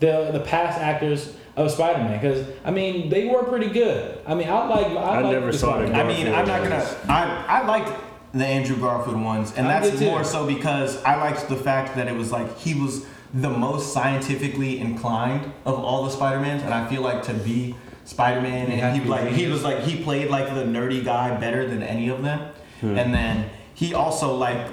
[0.02, 4.20] the the past actors of Spider Man because I mean they were pretty good.
[4.26, 6.06] I mean, I like I, I like never the saw the Spider-Man.
[6.06, 6.98] I mean, I'm not gonna.
[7.10, 7.92] I I liked
[8.34, 12.08] the Andrew Garfield ones, and I that's more so because I liked the fact that
[12.08, 16.74] it was like he was the most scientifically inclined of all the Spider Mans, and
[16.74, 20.30] I feel like to be Spider Man, and he like he was like he played
[20.30, 22.98] like the nerdy guy better than any of them, hmm.
[22.98, 24.68] and then he also like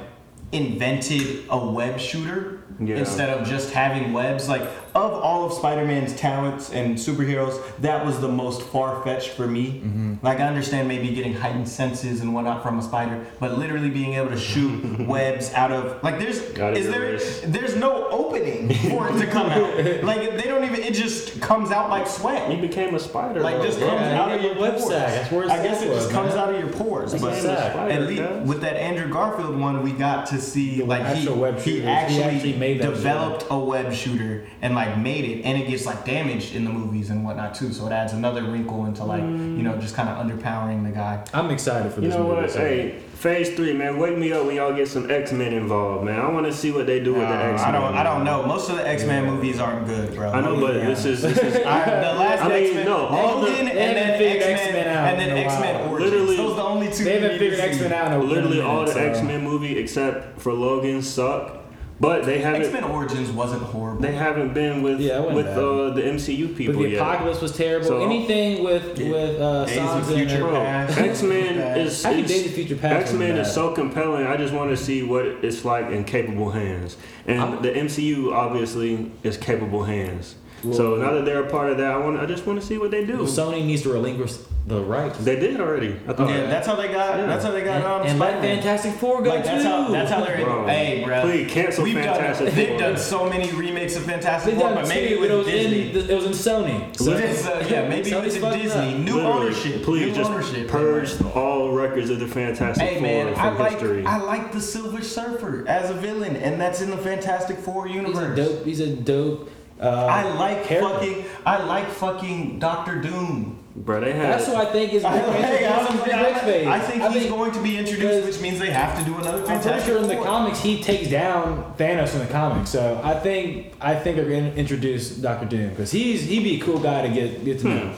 [0.53, 2.97] invented a web shooter Yeah.
[2.97, 4.49] instead of just having webs.
[4.49, 9.81] Like of all of Spider-Man's talents and superheroes, that was the most far-fetched for me.
[9.85, 10.15] Mm-hmm.
[10.23, 14.15] Like I understand maybe getting heightened senses and whatnot from a spider, but literally being
[14.15, 17.53] able to shoot webs out of like there's Out of is there wrist.
[17.53, 19.65] there's no opening for it to come out.
[20.05, 22.51] Like they don't even it just comes out like sweat.
[22.51, 23.41] He became a spider.
[23.41, 24.89] Like just Yeah, comes he out of your web pores.
[24.89, 25.09] sack.
[25.09, 26.39] That's where his I guess sack it just was, comes man.
[26.39, 27.11] out of your pores.
[27.13, 27.75] That's but his sack.
[27.77, 28.49] at least cuz.
[28.49, 31.85] with that Andrew Garfield one, we got to see like he, web he, shooters.
[31.85, 35.69] He actually actually made that developed a web shooter and like made it, and it
[35.69, 37.73] gets like damaged in the movies and whatnot too.
[37.73, 41.25] So it adds another wrinkle into like you know just kind of underpowering the guy.
[41.33, 42.43] I'm excited for You this know movie.
[42.43, 42.51] what?
[42.51, 43.99] so- Hey, Phase Three, man.
[43.99, 46.21] Wake me up when y'all get some X Men involved, man.
[46.21, 47.75] I want to see what they do with the Uh, X Men.
[47.75, 48.43] I don't I don't know.
[48.47, 50.31] Most of the X Men movies aren't good, bro.
[50.31, 50.87] I know, but Yeah.
[50.87, 53.79] this is this is I, the last I mean, X-Men, no, all the- Logan and
[53.79, 55.89] then X-Men, X-Men out and then in a X-Men.
[55.91, 56.11] Origins.
[56.13, 57.05] Literally- Those are the only two.
[57.05, 57.61] They haven't figured.
[57.61, 61.01] X Men out in a literally all the so- X Men movie except for Logan
[61.01, 61.64] suck,
[62.01, 64.01] but they haven't X-Men Origins wasn't horrible.
[64.03, 66.57] they haven't been with Yeah, with uh, the MCU people.
[66.57, 67.01] But people the yet.
[67.01, 67.87] apocalypse was terrible.
[67.87, 69.11] So- Anything with Yeah.
[69.11, 70.99] with uh, Days of Future her- Past.
[70.99, 72.95] X Men is I think Days of Future Past.
[73.09, 74.27] X Men is so compelling.
[74.27, 78.33] I just want to see what it's like in capable hands, and I'm- the MCU
[78.33, 80.35] obviously is capable hands.
[80.73, 82.79] So now that they're a part of that, I want I just want to see
[82.79, 83.19] what they do.
[83.19, 84.33] Well, Sony needs to relinquish
[84.67, 85.19] the rights.
[85.19, 85.95] They did already.
[86.09, 86.31] I thought.
[86.31, 87.19] yeah, that's how they got.
[87.19, 87.27] Yeah.
[87.27, 87.77] That's how they got.
[87.77, 88.57] and, um, and let Spider-Man.
[88.63, 89.69] Fantastic Four go Like that's too.
[89.69, 90.43] how that's how they're.
[90.43, 91.21] Bro, hey, bro.
[91.21, 94.83] please cancel We've Fantastic done, They've done so many remakes of Fantastic They Four, done
[94.83, 95.91] but maybe with it was Disney.
[95.91, 96.97] in it was in Sony.
[96.97, 98.95] So it's, uh, yeah, maybe Sony's with fucking Disney.
[98.95, 99.01] up.
[99.01, 99.83] New Literally, ownership.
[99.83, 100.69] Please new just ownership.
[100.69, 104.07] purge all records of the Fantastic Hey Four man, I from like history.
[104.07, 108.15] I like the Silver Surfer as a villain, and that's in the Fantastic Four universe.
[108.15, 108.39] He's a universe.
[108.57, 108.65] dope.
[108.65, 109.51] He's a dope.
[109.81, 110.89] Uh, I like character.
[110.89, 113.59] fucking I like fucking Doctor Doom.
[113.77, 114.35] Bro, they had.
[114.35, 116.67] That's who I think is I, going to like- introduce I, the next phase.
[116.69, 119.47] I think he's going to be introduced, which means they have to do another I'm
[119.47, 122.71] Fantastic pretty sure in the comics he takes down Thanos in the comics.
[122.71, 126.61] So I think I think they're going to introduce Doctor Doom because he's he'd be
[126.61, 127.95] a cool guy to get get to know.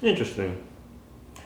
[0.00, 0.64] Interesting.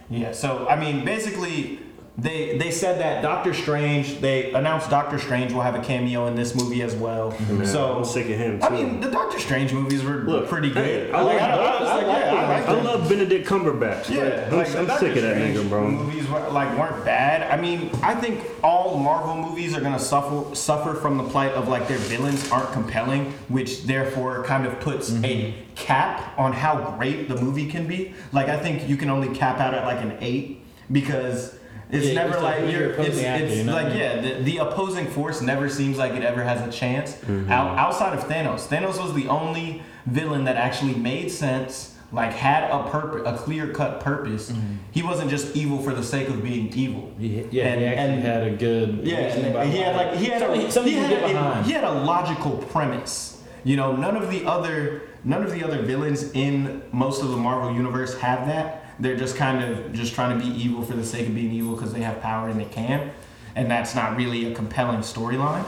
[0.08, 1.80] Yeah, so I mean, basically,
[2.18, 4.20] they they said that Doctor Strange.
[4.20, 7.30] They announced Doctor Strange will have a cameo in this movie as well.
[7.50, 8.66] Man, so I'm sick of him too.
[8.66, 11.14] I mean, the Doctor Strange movies were Look, pretty good.
[11.14, 12.84] I Like, like- I, I like, like yeah, I like I them.
[12.84, 14.08] love Benedict Cumberbatch.
[14.08, 15.90] Yeah, Like, I'm, I'm sick of that nigga, bro.
[15.90, 17.50] Movies were, like weren't bad.
[17.50, 21.68] I mean, I think all Marvel movies are gonna suffer suffer from the plight of
[21.68, 25.24] like their villains aren't compelling, which therefore kind of puts Mm-hmm.
[25.26, 28.14] a cap on how great the movie can be.
[28.32, 31.55] Like I think you can only cap out at like an eight because.
[31.90, 32.90] It's Yeah, never like you're.
[32.90, 36.42] It's, it's you know like yeah, the, the opposing force never seems like it ever
[36.42, 37.14] has a chance.
[37.14, 37.50] Mm-hmm.
[37.50, 41.92] Out, outside of Thanos, Thanos was the only villain that actually made sense.
[42.12, 44.52] Like had a purpose, a clear cut purpose.
[44.92, 47.12] He wasn't just evil for the sake of being evil.
[47.18, 49.00] He, yeah, And- he actually and- had a good.
[49.02, 51.84] Yeah, and he had like he had something, a something he had, a, he had
[51.84, 53.42] a logical premise.
[53.64, 57.36] You know, none of the other none of the other villains in most of the
[57.36, 58.85] Marvel universe have that.
[58.98, 61.74] They're just kind of just trying to be evil for the sake of being evil
[61.74, 63.10] because they have power and they can,
[63.54, 65.64] and that's not really a compelling storyline.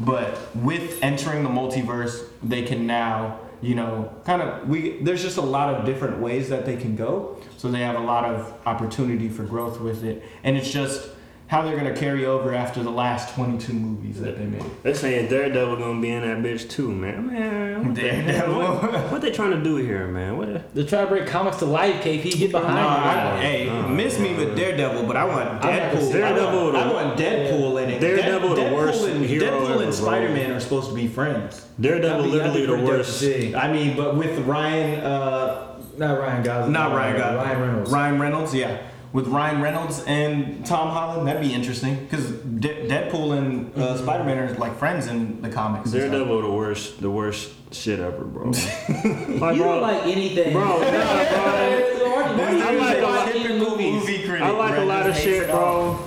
[0.00, 5.38] But with entering the multiverse, they can now, you know, kind of we there's just
[5.38, 7.40] a lot of different ways that they can go.
[7.56, 10.22] So they have a lot of opportunity for growth with it.
[10.44, 11.08] And it's just
[11.48, 14.64] how they're gonna carry over after the last 22 movies that they made.
[14.82, 17.28] They're saying Daredevil gonna be in that bitch too, man.
[17.28, 18.26] Man, what, the hell?
[18.52, 18.58] Daredevil.
[18.90, 20.36] what, what they trying to do here, man?
[20.38, 20.74] What?
[20.74, 22.36] They're trying to bring comics to life, KP.
[22.36, 23.42] Get No, behind I, it.
[23.42, 26.10] hey, no, miss me with Daredevil, but I want Deadpool.
[26.12, 28.00] the I Daredevil want, the- I want Deadpool in it.
[28.00, 29.90] Daredevil the worst and, hero Deadpool ever, and bro.
[29.92, 31.64] Spider Man are supposed to be friends.
[31.80, 33.54] Daredevil That'd be- literally the pretty dope to worst.
[33.64, 36.72] I mean, but with Ryan, uh, Not Ryan Gosling.
[36.72, 37.90] not Ryan Gosling, Ryan Reynolds.
[37.92, 38.78] Ryan Reynolds, yeah.
[39.16, 44.02] With Ryan Reynolds and Tom Holland, that'd be interesting because De- Deadpool and uh, Mm-hmm.
[44.04, 45.84] Spider Man are like friends in the comics.
[45.90, 46.10] and stuff.
[46.10, 48.44] Daredevil the worst, the worst shit ever, bro.
[48.50, 50.52] like, You bro, don't like anything.
[50.52, 50.90] bro, nah, bro.
[50.90, 54.42] I like a lot- typical movie critic.
[54.42, 55.98] I like a lot of shit, bro.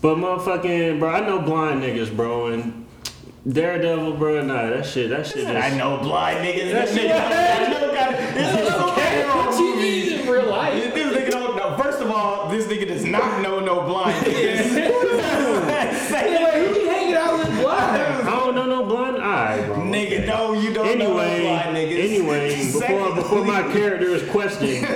[0.00, 2.86] But motherfucking, bro, I know blind niggas, bro, and
[3.48, 5.48] Daredevil, bro, nah, that shit, that shit.
[5.48, 6.70] I know blind niggas.
[6.70, 10.14] That This shit- nigga, I know got This is a superhero movie.
[10.22, 10.94] in real life.
[10.94, 11.76] This nigga don't know.
[11.76, 14.76] First of all, this nigga does not know no blind niggas.
[16.12, 17.96] Anyway, who you hanging out with blind?
[18.28, 19.76] I don't know no blind eye, bro.
[19.76, 22.04] nigga, no, you don't know no Anyway, blind niggas.
[22.04, 24.86] anyway, before before my character is questioned,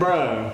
[0.00, 0.52] bruh,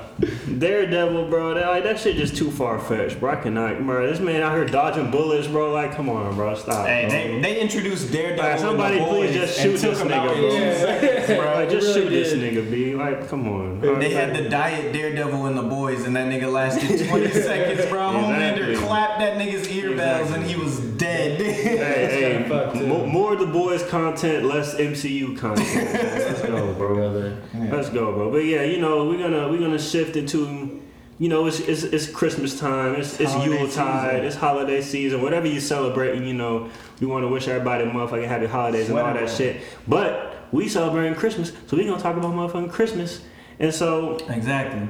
[0.59, 3.33] Daredevil, bro, that like that shit just too far fetched, bro.
[3.33, 4.07] I cannot, bro.
[4.07, 5.73] This man out here dodging bullets, bro.
[5.73, 6.87] Like, come on, bro, stop.
[6.87, 7.11] Hey, bro.
[7.11, 8.45] they, they introduced Daredevil.
[8.51, 10.35] Like, somebody the please just shoot this nigga, bro.
[10.35, 11.55] two seconds, bro.
[11.55, 12.95] Like, just really shoot this nigga, b.
[12.95, 13.81] Like, come on.
[13.99, 18.17] They had the diet Daredevil and the boys, and that nigga lasted 20 seconds, bro.
[18.17, 18.75] Exactly.
[18.77, 21.41] Homelander clapped that nigga's ear bells, and he was dead.
[21.41, 25.95] Hey, hey, Fuck, more of the boys content, less MCU content.
[25.95, 27.37] Let's go, bro.
[27.55, 28.31] Let's go, bro.
[28.31, 30.83] But yeah, you know, we're gonna we're gonna shift into,
[31.19, 34.27] you know, it's it's, it's Christmas time, it's it's Holiday Yuletide, season.
[34.27, 38.29] it's holiday season, whatever you celebrating, you know, we want to wish everybody a motherfucking
[38.29, 39.61] happy holidays and all that shit.
[39.87, 43.23] But we celebrating Christmas, so we gonna talk about motherfucking Christmas.
[43.59, 44.89] And so exactly.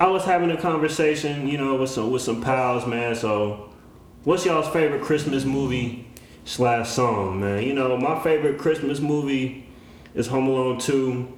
[0.00, 3.14] I was having a conversation, you know, with some with some pals, man.
[3.14, 3.70] So,
[4.24, 6.06] what's y'all's favorite Christmas movie
[6.44, 7.62] slash song, man?
[7.62, 9.66] You know, my favorite Christmas movie
[10.14, 11.32] is Home Alone Two,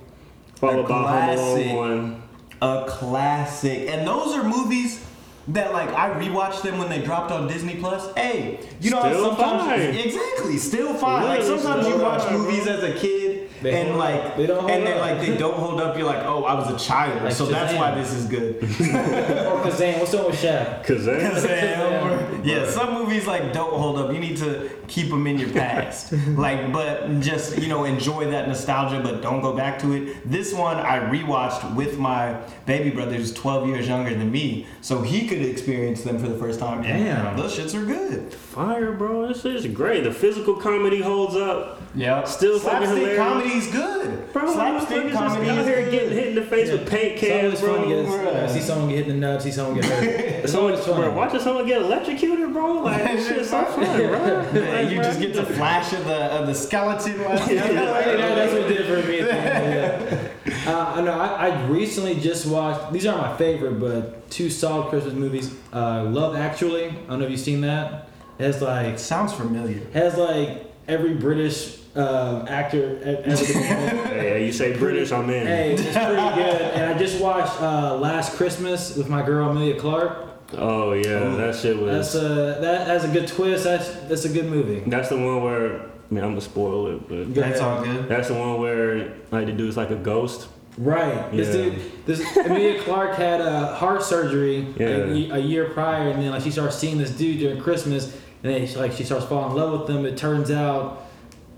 [0.57, 1.67] followed A by Home classic.
[1.71, 2.23] Alone One.
[2.63, 3.89] A classic.
[3.91, 5.05] And those are movies
[5.49, 8.13] that like I rewatched them when they dropped on Disney Plus.
[8.17, 9.81] Hey, you know Still sometimes fine.
[9.95, 11.25] exactly still fine.
[11.25, 12.73] Like sometimes you watch fine, movies bro.
[12.73, 14.37] as a kid They and like up.
[14.39, 15.01] They don't hold and then up.
[15.03, 15.97] like they don't hold up.
[15.97, 18.57] You're like, oh, I was a child, Like so that's why this is good.
[18.57, 20.01] Or Kazaam.
[20.01, 20.83] What's up with Shaq?
[20.85, 22.16] Cause that, Kazaam.
[22.47, 24.13] Yeah, some movies like don't hold up.
[24.13, 28.49] You need to keep them in your past, like, but just you know enjoy that
[28.49, 30.29] nostalgia, but don't go back to it.
[30.31, 35.03] This one I rewatched with my baby brother, who's 12 years younger than me, so
[35.03, 36.85] he could experience them for the first time.
[36.85, 37.37] And Damn.
[37.37, 38.33] those shits are good.
[38.33, 39.27] fire, bro.
[39.29, 40.05] This is great.
[40.05, 41.83] The physical comedy holds up.
[41.95, 43.19] Yeah, Still fucking slapstick hilarious.
[43.19, 44.33] comedy's good.
[44.35, 45.91] Bro, slapstick motherfuckers just comedy out is here good.
[45.91, 48.05] getting hit in the face with paint cans, always bro.
[48.05, 48.45] fun to.
[48.45, 50.49] I see someone get hit in the nuts, see someone get hurt.
[50.57, 51.01] Someone, always fun.
[51.01, 52.75] bro, watching someone get electrocuted, bro.
[52.83, 54.61] Like that shit's so fun, bro.
[54.63, 57.19] And you just get the flash of the of the skeleton.
[57.25, 59.19] while- Hey, that- that's what did for me.
[59.27, 60.29] Yeah.
[60.67, 61.13] Uh, I know.
[61.13, 62.93] I, I recently just watched.
[62.93, 65.55] These aren't my favorite, but two solid Christmas movies.
[65.73, 66.87] Uh, Love Actually.
[66.89, 68.09] I don't know if you've seen that.
[68.39, 69.81] It has like Sounds familiar.
[69.93, 74.07] has like every British uh, actor ever been in it.
[74.07, 75.47] Hey, you say British, I'm in.
[75.47, 75.95] Hey, it's pretty
[76.35, 76.61] good.
[76.63, 80.27] And I just watched uh, Last Christmas with my girl Emilia Clarke.
[80.55, 82.13] Oh yeah, that shit was.
[82.13, 83.65] That's a that has a good twist.
[83.65, 84.81] That's that's a good movie.
[84.89, 88.09] That's the one where, I mean, I'm gonna spoil it, but Go That's all good.
[88.09, 90.49] that's the one where like the dude's like a ghost.
[90.79, 91.33] Right.
[91.33, 91.71] This Yeah.
[91.71, 94.87] dude, this Emilia Clarke had a heart surgery Yeah.
[94.87, 98.55] a, a year prior, and then like she starts seeing this dude during Christmas, and
[98.55, 100.05] then she, like she starts falling in love with him.
[100.07, 101.06] It turns out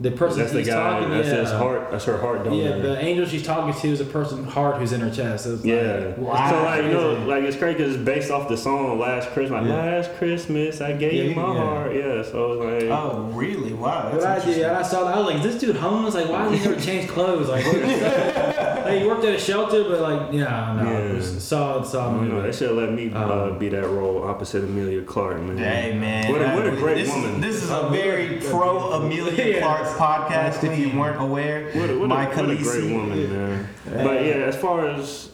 [0.01, 0.75] the person That's the guy.
[1.01, 1.91] talking, That's yeah, his heart.
[1.91, 2.55] That's her heart donor.
[2.57, 5.47] yeah, the angel she's talking to is a person's heart who's in her chest.
[5.47, 6.15] It was like, Yeah.
[6.17, 6.51] Wow.
[6.51, 9.63] So like you know, like it's crazy because it's based off the song "Last Christmas."
[9.63, 9.75] Like, Yeah.
[9.97, 11.61] Last Christmas, I gave Yeah, you my yeah.
[11.65, 11.95] heart.
[11.97, 12.23] Yeah.
[12.23, 13.73] So it's like, Oh, really?
[13.73, 14.13] Wow.
[14.13, 16.15] What That's I did, and I saw that, I was like, "Is this dude homeless?
[16.15, 17.49] Like, why did he never change clothes?
[17.49, 17.65] Like,
[18.89, 18.95] what is that?
[18.95, 20.99] like, he worked at a shelter, but like, yeah, no, Yeah.
[20.99, 22.43] it was a solid, I solid don't know.
[22.43, 25.59] They should let me uh, Um, be that role opposite Emilia Clarke, man.
[25.59, 27.41] Hey man, What a, what a great this, woman.
[27.41, 29.61] This is a very pro Emilia Yeah.
[29.61, 30.65] Clarke podcast.
[30.65, 33.69] If you weren't aware, what a, what a, what a great woman, man.
[33.85, 35.31] But yeah, as far as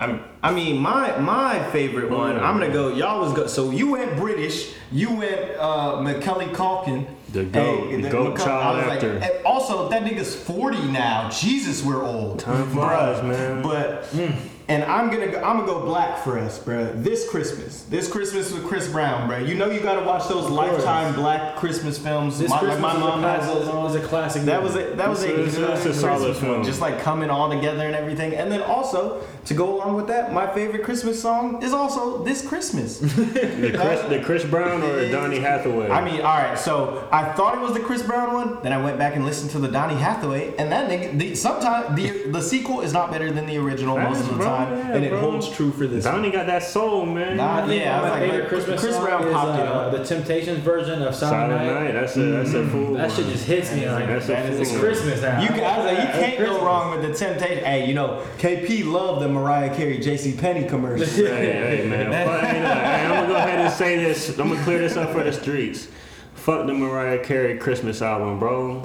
[0.00, 2.36] I'm, I mean, my my favorite one.
[2.36, 2.88] I'm gonna go.
[2.88, 3.46] Y'all was go.
[3.46, 4.72] So you went British.
[4.90, 7.06] You went uh, Macaulay Culkin.
[7.32, 9.18] The goat- the goat child I was actor.
[9.18, 11.30] Like, and also, that nigga's 40 now.
[11.30, 12.38] Jesus, we're old.
[12.40, 12.72] Time Bruh.
[12.72, 13.62] flies, man.
[13.62, 14.34] But mm.
[14.68, 16.84] And I'm gonna go, I'm gonna go black for us, bro.
[16.94, 19.38] This Christmas, this Christmas with Chris Brown, bro.
[19.38, 22.38] You know you gotta watch those lifetime black Christmas films.
[22.38, 24.42] This my, Christmas like my mom a has classic, those is a classic.
[24.44, 24.92] That was movie.
[24.92, 26.64] a that was a, It's a- it's a solid Christmas film.
[26.64, 28.34] just like coming all together and everything.
[28.36, 32.46] And then also to go along with that, my favorite Christmas song is also this
[32.46, 33.00] Christmas.
[33.32, 35.88] The Chris, the Chris Brown or the Donny Hathaway?
[35.90, 36.58] I mean, all right.
[36.58, 38.62] So I thought it was the Chris Brown one.
[38.62, 41.18] Then I went back and listened to the Donny Hathaway, and that nigga.
[41.18, 44.46] The, sometimes the the sequel is not better than the original most of the Bro,
[44.46, 45.20] time, yeah, and it bro.
[45.20, 46.04] holds true for this.
[46.04, 47.36] Donny got that soul, man.
[47.36, 49.58] Nah, I Yeah, I was my like, favorite but Christmas Chris song Brown is popped
[49.58, 49.92] it uh, up.
[49.92, 51.84] the Temptations version of Silent Silent Night.
[51.84, 51.92] Night.
[52.00, 52.94] That's a that's a fool.
[52.94, 54.76] That shit just hits me like That's a man, it's.
[54.78, 55.40] Christmas now.
[55.40, 57.64] You, can, I was like, you It's can't go wrong with the Temptations.
[57.66, 60.32] Hey, you know, KP loved the Mariah Carey, J.C.
[60.36, 61.06] Penney commercial.
[61.06, 62.10] Hey, hey, man.
[62.26, 64.38] Fuck, hey, no, hey, I'm gonna go ahead and say this.
[64.38, 65.88] I'm gonna clear this up for the streets.
[66.34, 68.80] Fuck the Mariah Carey Christmas album, bro.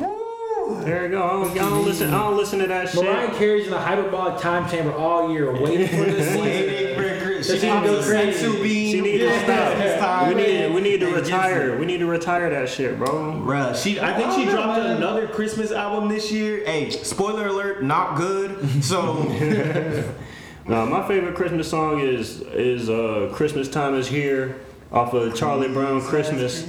[0.84, 1.24] There you go.
[1.24, 2.14] I don't, I don't listen.
[2.14, 3.04] I don't listen to that shit.
[3.04, 6.42] Mariah Carey's in the hyperbolic time chamber all year, waiting for this season.
[6.42, 8.46] Waiting She She can needs a crazy.
[8.48, 8.92] senzu bean.
[8.92, 10.28] She need to Yeah, stop.
[10.28, 10.36] it's.
[10.36, 10.74] We need.
[10.76, 11.78] We need to retire.
[11.78, 13.08] We need to retire that shit, bro.
[13.08, 14.00] Bruh, she.
[14.00, 14.98] I think I she don't dropped man.
[14.98, 16.66] another Christmas album this year.
[16.66, 18.84] Hey, spoiler alert, not good.
[18.84, 19.24] So
[20.68, 24.58] No, my favorite Christmas song is is uh, "Christmas Time Is Here"
[24.92, 26.68] off of Charlie Brown Christmas.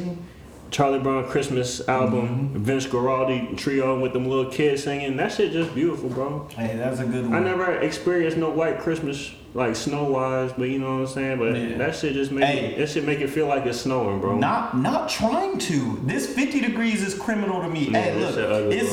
[0.71, 5.17] Charlie Brown Christmas album, Vince Guaraldi trio with them little kids singing.
[5.17, 6.47] That shit just beautiful, bro.
[6.55, 7.35] hey, that's a good one.
[7.35, 11.39] I never experienced no white Christmas like snow wise, but you know what I'm saying.
[11.39, 11.79] But Yeah.
[11.79, 12.59] that shit just make Hey.
[12.75, 14.37] it, that shit make it feel like it's snowing, bro.
[14.37, 15.99] Not not trying to.
[16.05, 17.89] This 50 degrees is criminal to me.
[17.91, 18.37] Yeah, hey, look,
[18.71, 18.93] it's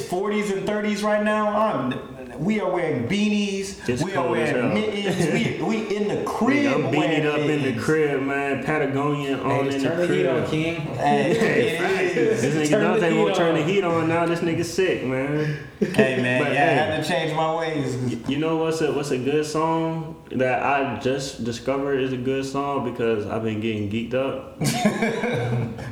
[0.00, 1.48] it's 40s and 30s right now.
[1.48, 3.88] I'm, we are wearing beanies.
[3.88, 4.74] It's we are wearing hell.
[4.74, 5.32] mittens.
[5.32, 6.56] we we in the crib.
[6.64, 8.64] Nigga, I'm beating wearing it up in the crib, man.
[8.64, 10.46] Patagonia on Hey, just in turn the the heat on.
[10.46, 10.74] King.
[10.96, 12.42] Hey, Hey, it is.
[12.42, 14.26] This nigga Turn the Dante won't turn the heat on now.
[14.26, 15.58] This nigga sick, man.
[15.80, 16.74] Hey man, But, yeah, I hey.
[16.76, 18.28] had to change my ways.
[18.28, 22.44] You know what's a what's a good song that I just discovered is a good
[22.44, 24.56] song because I've been getting geeked up.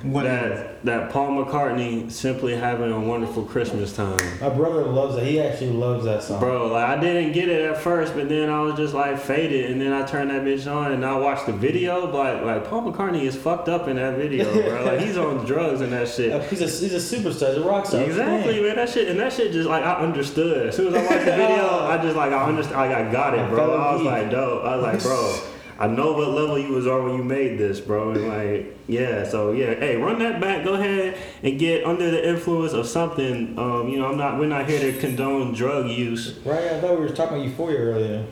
[0.05, 4.19] What is that that Paul McCartney simply having a wonderful Christmas time.
[4.41, 5.25] My brother loves it.
[5.27, 6.41] He actually loves that song.
[6.41, 9.71] Bro, like I didn't get it at first, but then I was just like faded,
[9.71, 12.07] and then I turned that bitch on and I watched the video.
[12.13, 14.85] But like Paul McCartney is fucked up in that video, bro.
[14.85, 16.43] Like he's on drugs and that Uh, shit.
[16.51, 17.49] He's a he's a superstar.
[17.55, 18.03] He's a rock star.
[18.03, 18.77] Exactly, man.
[18.77, 20.69] That shit and that shit just like I understood.
[20.69, 22.77] As soon as I watched the video, I just like I understand.
[22.77, 23.57] Like I got it, bro.
[23.59, 24.11] Fellow I was geek.
[24.25, 24.65] Like, dope.
[24.65, 25.41] I was like, bro.
[25.77, 28.13] I know what level you was on when you made this, bro.
[28.13, 29.25] And like, yeah.
[29.29, 30.63] So yeah, hey, run that back.
[30.65, 33.59] Go ahead and get under the influence of something.
[33.59, 34.39] Um, you know, I'm not.
[34.39, 36.39] We're not here to condone drug use.
[36.45, 36.63] Right?
[36.65, 38.27] I thought we were talking about Euphoria earlier.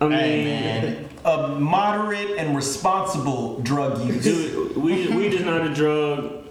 [0.00, 4.24] I mean, Hey man, a moderate and responsible drug use.
[4.24, 6.41] dude, we we just not a drug.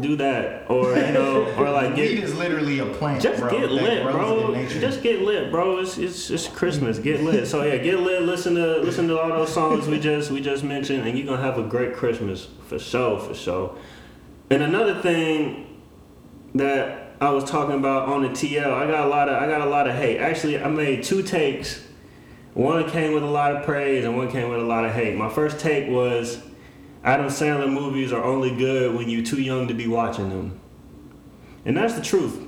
[0.00, 3.70] Do that, or you know, or like Weed is literally a plant, Just bro, get
[3.70, 4.54] lit, bro.
[4.66, 5.80] Just get lit, bro.
[5.80, 6.98] It's, it's it's Christmas.
[6.98, 7.46] Get lit.
[7.46, 8.22] So yeah, get lit.
[8.22, 11.42] Listen to listen to all those songs we just we just mentioned, and you're gonna
[11.42, 13.76] have a great Christmas for sure, for sure.
[14.48, 15.82] And another thing
[16.54, 19.60] that I was talking about on the TL, I got a lot of I got
[19.60, 20.18] a lot of hate.
[20.18, 21.86] Actually, I made two takes.
[22.54, 25.16] One came with a lot of praise, and one came with a lot of hate.
[25.16, 26.42] My first take was
[27.04, 30.58] Adam Sandler movies are only good when you're too young to be watching them,
[31.64, 32.38] and that's the truth.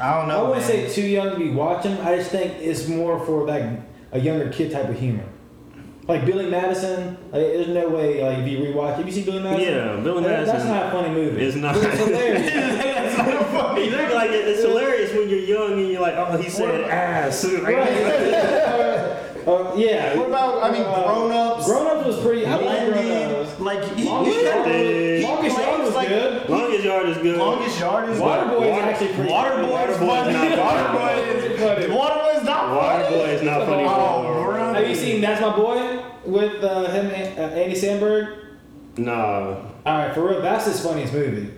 [0.00, 0.46] I don't know.
[0.46, 0.88] I wouldn't man.
[0.88, 1.92] say too young to be watching.
[1.98, 3.64] I just think it's more for like
[4.12, 5.24] a younger kid type of humor.
[6.08, 8.96] Like Billy Madison, like, there's no way like if you rewatch.
[8.96, 9.74] Have you seen Billy Madison?
[9.74, 11.42] Yeah, Billy Madison, That's not a funny movie.
[11.44, 13.14] It's not- It's hilarious.
[13.14, 17.44] Exactly, like it's hilarious when you're young and you're like, oh, he said ass.
[19.44, 20.16] Uh, yeah.
[20.16, 20.62] What about?
[20.62, 21.66] I mean, grown ups.
[21.66, 22.46] Grown ups was pretty.
[22.46, 22.83] I like Grown Blended, Ups.
[23.80, 25.22] Like he, Longest he- Yard, Hey.
[25.22, 26.48] Longest Yard was Like- good.
[26.50, 27.38] Longest yard is good.
[27.38, 29.30] longest yard is Waterboy is Water- actually pretty.
[29.32, 30.30] Waterboy is Waterboy funny.
[30.48, 31.86] is not Waterboy is funny.
[31.86, 33.04] Waterboy is not funny.
[33.04, 33.84] Waterboy is not funny.
[33.86, 34.74] Oh, bro.
[34.74, 38.38] Have you seen That's My Boy with uh, him and uh, Andy Samberg?
[38.96, 39.56] Nah,
[39.86, 41.50] All right, for real, that's his funniest movie.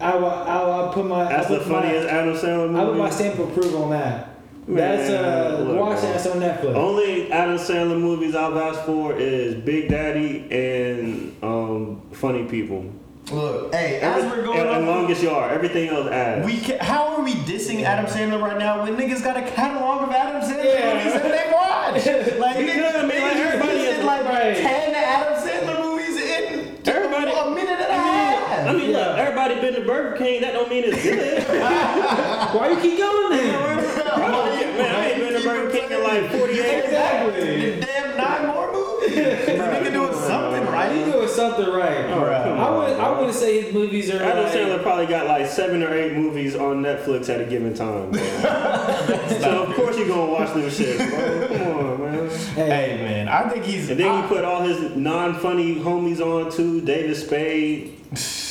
[0.00, 1.24] I will, I will put my.
[1.24, 2.80] that's I'll the put my- funniest Adam Sandler movie.
[2.80, 3.12] I put my movie.
[3.12, 4.31] stamp of approval on that.
[4.66, 6.12] Man, That's uh, look, watch bro.
[6.12, 6.74] that on Netflix.
[6.76, 12.88] Only Adam Sandler movies I've asked for is Big Daddy and um, Funny People.
[13.32, 15.52] Look, hey, as we're going and, and on, Longest Yard.
[15.52, 16.44] Everything else ass.
[16.44, 20.02] we ca how are we dissing Adam Sandler right now when niggas got a catalog
[20.08, 20.94] of Adam Sandler Yeah.
[20.94, 22.38] movies that they watch?
[22.38, 23.22] Like, You niggas, know what I mean?
[23.22, 24.56] Like, niggas everybody dissing is- like right.
[24.56, 28.61] ten Adam Sandler movies in Everybody- a minute and a half.
[28.72, 28.98] I mean, Yeah.
[28.98, 30.40] look, everybody been to Burger King.
[30.42, 31.42] That don't mean it's good.
[32.54, 33.58] Why you keep going there?
[34.14, 34.46] Oh,
[34.78, 37.70] man, I ain't been to Burger King in like 48 Exactly.
[37.70, 39.14] The damn nine more movies.
[39.14, 41.12] The nigga doing something He right.
[41.12, 42.06] doing something right.
[42.06, 42.58] Bruh.
[42.58, 44.22] I would I wouldn't say his movies are.
[44.22, 47.74] Adam like, Sandler probably got like seven or eight movies on Netflix at a given
[47.74, 48.12] time.
[48.14, 51.48] so of course you're gonna watch them shit, bro.
[51.48, 52.01] Come on, man.
[52.54, 53.88] Hey man, I think he's.
[53.90, 56.80] And then I- he put all his non-funny homies on too.
[56.80, 57.98] David Spade.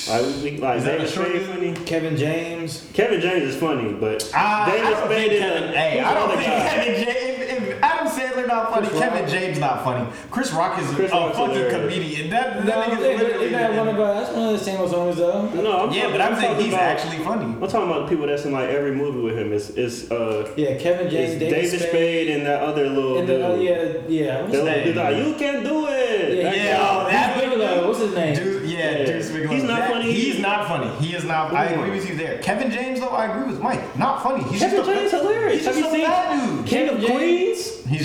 [0.09, 1.73] Like, we- like Is that David a short Spade funny.
[1.85, 2.87] Kevin James.
[2.93, 5.63] Kevin James is funny, but I, I David don't Spade think is Kevin.
[5.63, 6.47] a- Hey, I don't other think?
[6.47, 7.60] Kevin James.
[8.17, 9.29] If Adam Sandler not funny, Chris Kevin Rock.
[9.31, 10.11] James not funny.
[10.29, 11.81] Chris Rock is Chris a Rock's fucking hilarious.
[11.81, 12.29] comedian.
[12.29, 13.45] That, that No, nigga's they, literally.
[13.49, 15.49] they got one of uh, that's one of the Samuel homies though.
[15.61, 17.45] No, I'm yeah, talking, but I'm saying talking he's about, actually funny.
[17.45, 19.53] I'm talking about the people that's in like every movie with him.
[19.53, 23.27] It's it's uh Yeah, Kevin James, it's David, David Spade, and that other little and
[23.27, 24.41] the, uh, yeah, yeah.
[24.43, 26.37] What's That his dude like, you can do it.
[26.37, 28.35] Yeah, That yeah, oh, that- Deuce Bigalow, What's his name?
[28.35, 29.05] Dude, yeah, Yeah.
[29.05, 29.53] Deuce Bigalow.
[29.53, 30.87] He's not funny He's not funny.
[31.05, 31.53] He is not.
[31.53, 32.37] I agree with you there.
[32.39, 33.97] Kevin James, though, I agree with Mike.
[33.97, 34.43] Not funny.
[34.45, 35.53] He's Kevin just a, James hilarious.
[35.57, 36.65] He's Have just you a seen fat dude.
[36.65, 37.30] King of Kevin Queens?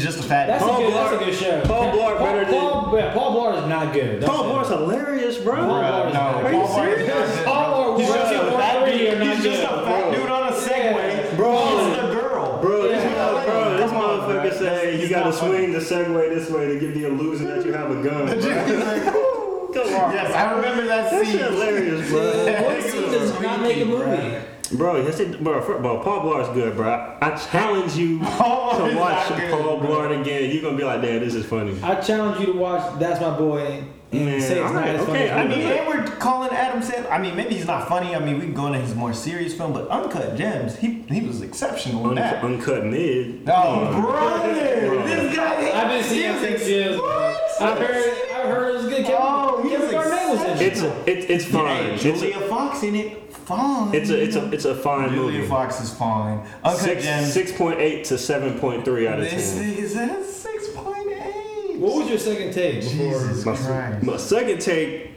[0.07, 0.47] just a fat.
[0.47, 1.63] That's, a, Paul good, that's a good show.
[1.67, 4.21] Paul Blart better than- Paul, yeah, Paul Blart is not good.
[4.21, 5.57] Don't Paul Blart's hilarious, bro.
[5.57, 7.45] Paul Blart no, Are you serious?
[7.45, 9.23] Paul Blart He's just a fat dude.
[9.23, 11.37] He's just a fat dude on a Segway.
[11.37, 11.89] Bro.
[11.89, 12.61] he's the girl.
[12.63, 16.95] Bro, this, bro, this motherfucker said you gotta swing the Segway this way to give
[16.95, 18.29] the illusion that you have a gun.
[19.75, 21.39] yes, I remember that scene.
[21.39, 22.63] That's hilarious, bro.
[22.63, 24.56] What scene does not make a movie?
[24.73, 26.89] Bro, yes, it, bro, fir- bro, Paul Blart's good, bro.
[26.91, 29.89] I, I challenge you Paul Blart oh, to watch good, Paul bro.
[29.89, 30.51] Blart again.
[30.51, 31.79] You're gonna be like, damn, this is funny.
[31.83, 35.05] I challenge you to watch That's My Boy and Man, say it's not alright, as
[35.07, 35.19] funny.
[35.19, 35.79] okay, as I I mean, Movie.
[35.79, 37.11] and we're calling Adam Sandler.
[37.11, 38.14] I mean, maybe he's not funny.
[38.14, 41.21] I mean, we can go into his more serious film, but Uncut Gems, he he
[41.23, 42.43] was exceptional in that.
[42.43, 43.43] uncut mid.
[43.49, 45.07] Oh, brother, Bro.
[45.07, 45.71] this guy.
[45.81, 46.97] I've been seeing him six years.
[47.01, 47.43] What?
[47.61, 49.05] I heard, I heard it was good.
[49.07, 50.62] Kevin, Oh, he's Kevin Garnett was in it.
[50.62, 51.99] It's it's it's fine.
[51.99, 53.26] Hey, It's a, Fox in it.
[53.47, 53.95] Fine.
[53.95, 55.49] it's a it's a it's a fine Julia movie.
[55.49, 56.39] Fox is fine.
[56.65, 59.65] Uncut Six six point eight to seven point three out of This ten.
[59.71, 61.77] is at six point eight.
[61.79, 63.13] What was your second take before?
[63.29, 64.03] Jesus My, Christ.
[64.05, 65.11] my second take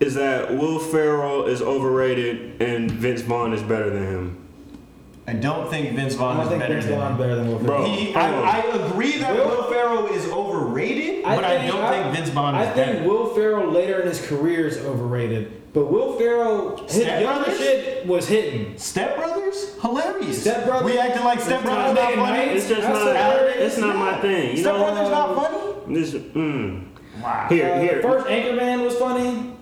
[0.00, 4.43] is that Will Ferrell is overrated and Vince Vaughn is better than him.
[5.26, 7.18] I don't think Vince I Vaughn don't is think better Vince than Vaughn's him.
[7.18, 7.84] better than Will Bro.
[7.86, 12.02] He, I, I agree that Will- Will Ferrell is overrated, I but I don't I-
[12.02, 13.08] think Vince Vaughn is I think better.
[13.08, 17.58] Will Ferrell later in his career is overrated, but Will Ferrell, his Step younger Brothers?
[17.58, 18.76] shit was hitting.
[18.76, 20.40] Step Brothers, hilarious.
[20.42, 20.92] Step Brothers?
[20.92, 22.38] we acting like Step Brothers Saturday not funny.
[22.46, 22.56] Night?
[22.56, 23.16] It's just That's not.
[23.16, 23.72] hilarious.
[23.72, 24.50] It's not my thing.
[24.50, 24.84] You Step know.
[24.84, 25.94] Brothers not funny.
[25.94, 26.12] This.
[26.14, 26.84] Mm.
[27.22, 27.46] Wow.
[27.48, 27.96] Here, Uh, here.
[27.96, 29.52] the first Anchorman was funny.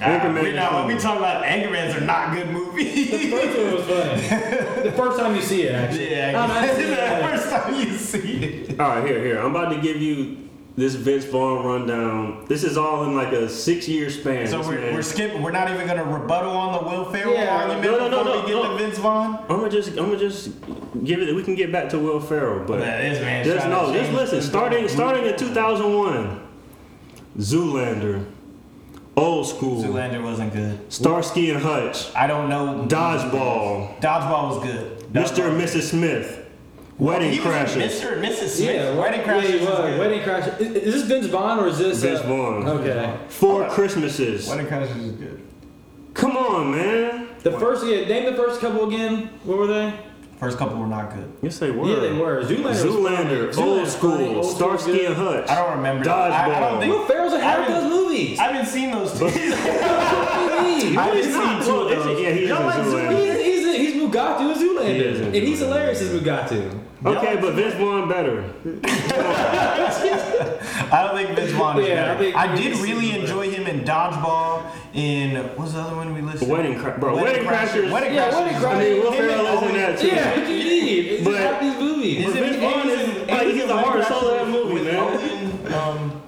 [0.00, 1.00] We Anchorman is now we funny.
[1.02, 3.10] talk about Anchormans are not good movies.
[3.10, 3.32] The movies.
[3.32, 4.82] first one was funny.
[4.90, 6.10] the first time you see it, actually.
[6.10, 7.22] yeah, I'm the that.
[7.30, 8.80] first time you see it.
[8.80, 9.38] All right, here, here.
[9.38, 12.46] I'm about to give you this Vince Vaughn rundown.
[12.48, 14.46] This is all in like a six-year span.
[14.46, 15.42] So we're, man- we're skipping.
[15.42, 17.54] We're not even gonna rebuttal on the Will Ferrell Yeah.
[17.56, 18.70] argument No, no, no, before no, we get no.
[18.78, 19.36] to Vince Vaughn.
[19.50, 20.52] I'm gonna just, I'm gonna just
[21.04, 21.34] give it.
[21.34, 24.40] We can get back to Will Ferrell, but Man, this man's just no, just listen.
[24.40, 26.48] Starting, starting in 2001,
[27.38, 28.24] Zoolander,
[29.20, 30.92] Old School, Zoolander wasn't good.
[30.92, 32.86] Starsky and Hutch, I don't know.
[32.88, 34.98] Dodgeball, Dodgeball was good.
[35.12, 35.48] Mr.
[35.50, 35.90] and Mrs.
[35.90, 36.50] Smith,
[36.98, 37.82] Wedding He Crashers.
[37.82, 38.12] Mr.
[38.14, 38.48] and Mrs.
[38.48, 38.74] Smith.
[38.74, 39.46] Yeah, Wedding yeah, Crashers.
[39.48, 39.98] he is was.
[39.98, 40.60] Wedding Crashers.
[40.60, 42.68] Is, is this Vince Vaughn or is this Vince uh, Vaughn.
[42.68, 43.18] Okay.
[43.28, 44.48] Four Christmases.
[44.48, 45.40] Wedding Crashers is good.
[46.14, 47.28] Come on, man.
[47.42, 49.28] The first, yeah, name the first couple again.
[49.44, 49.98] What were they?
[50.40, 51.30] First couple were not good.
[51.42, 51.86] Yes, they were.
[51.86, 52.42] Yeah, they were.
[52.42, 52.64] Zoolander.
[52.64, 53.68] was Zoolander, funny.
[53.70, 55.48] Old School, funny, Old Starsky and Hutch.
[55.50, 56.08] I don't remember.
[56.08, 56.60] I, I Dodgeball.
[56.70, 56.94] don't think.
[56.94, 58.38] Will Ferrell's in half I those movies.
[58.38, 59.24] I haven't seen those two.
[59.26, 59.50] What do you
[60.84, 60.94] mean?
[60.94, 62.20] No, I haven't seen two Well, of those.
[62.22, 63.39] Yeah, he is in Zoolander.
[64.10, 64.94] Mugatu as Zoolander.
[64.94, 66.78] He is and he's hilarious as Mugatu.
[67.04, 68.44] Okay, but Vince Vaughn better.
[70.92, 72.18] I don't think Vince Vaughn is Yeah, I better.
[72.18, 74.64] think- I, did really enjoy him in Dodgeball.
[74.92, 76.48] In what was the other one we listed?
[76.48, 78.34] Wedding Cra- bro, Wedding Crashers- Wedding Yeah, Crashers.
[78.42, 78.74] Wedding Crashers.
[78.74, 80.06] I mean, Will Him and Ferrell is in that too.
[80.08, 81.06] Yeah, what you need?
[81.06, 82.18] It's But- just half these movies.
[82.18, 84.48] Is But Vince Vaughn is is- like, he's the Wedding heart and soul of that
[84.48, 84.96] movie, man.
[84.96, 85.24] Owen, um, what's
[85.70, 86.19] his dude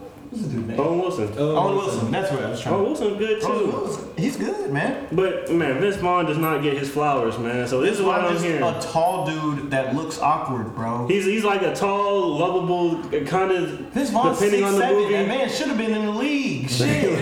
[0.72, 0.80] name?
[0.80, 1.32] Owen Wilson.
[1.38, 2.10] Oh, Owen Wilson.
[2.10, 2.74] That's what I was trying.
[2.74, 3.76] Owen to Wilson's good Owen too.
[3.76, 4.08] Wilson.
[4.16, 5.08] He's good, man.
[5.12, 7.66] But man, Vince Vaughn does not get his flowers, man.
[7.68, 8.62] So this is Why I'm just hearing.
[8.62, 11.06] a tall dude that looks awkward, bro.
[11.08, 14.96] He's he's like a tall, lovable, kind of This Vaughn's depending six on the seven.
[15.02, 15.12] movie.
[15.14, 16.68] That man should have been in the league.
[16.70, 17.18] Shit.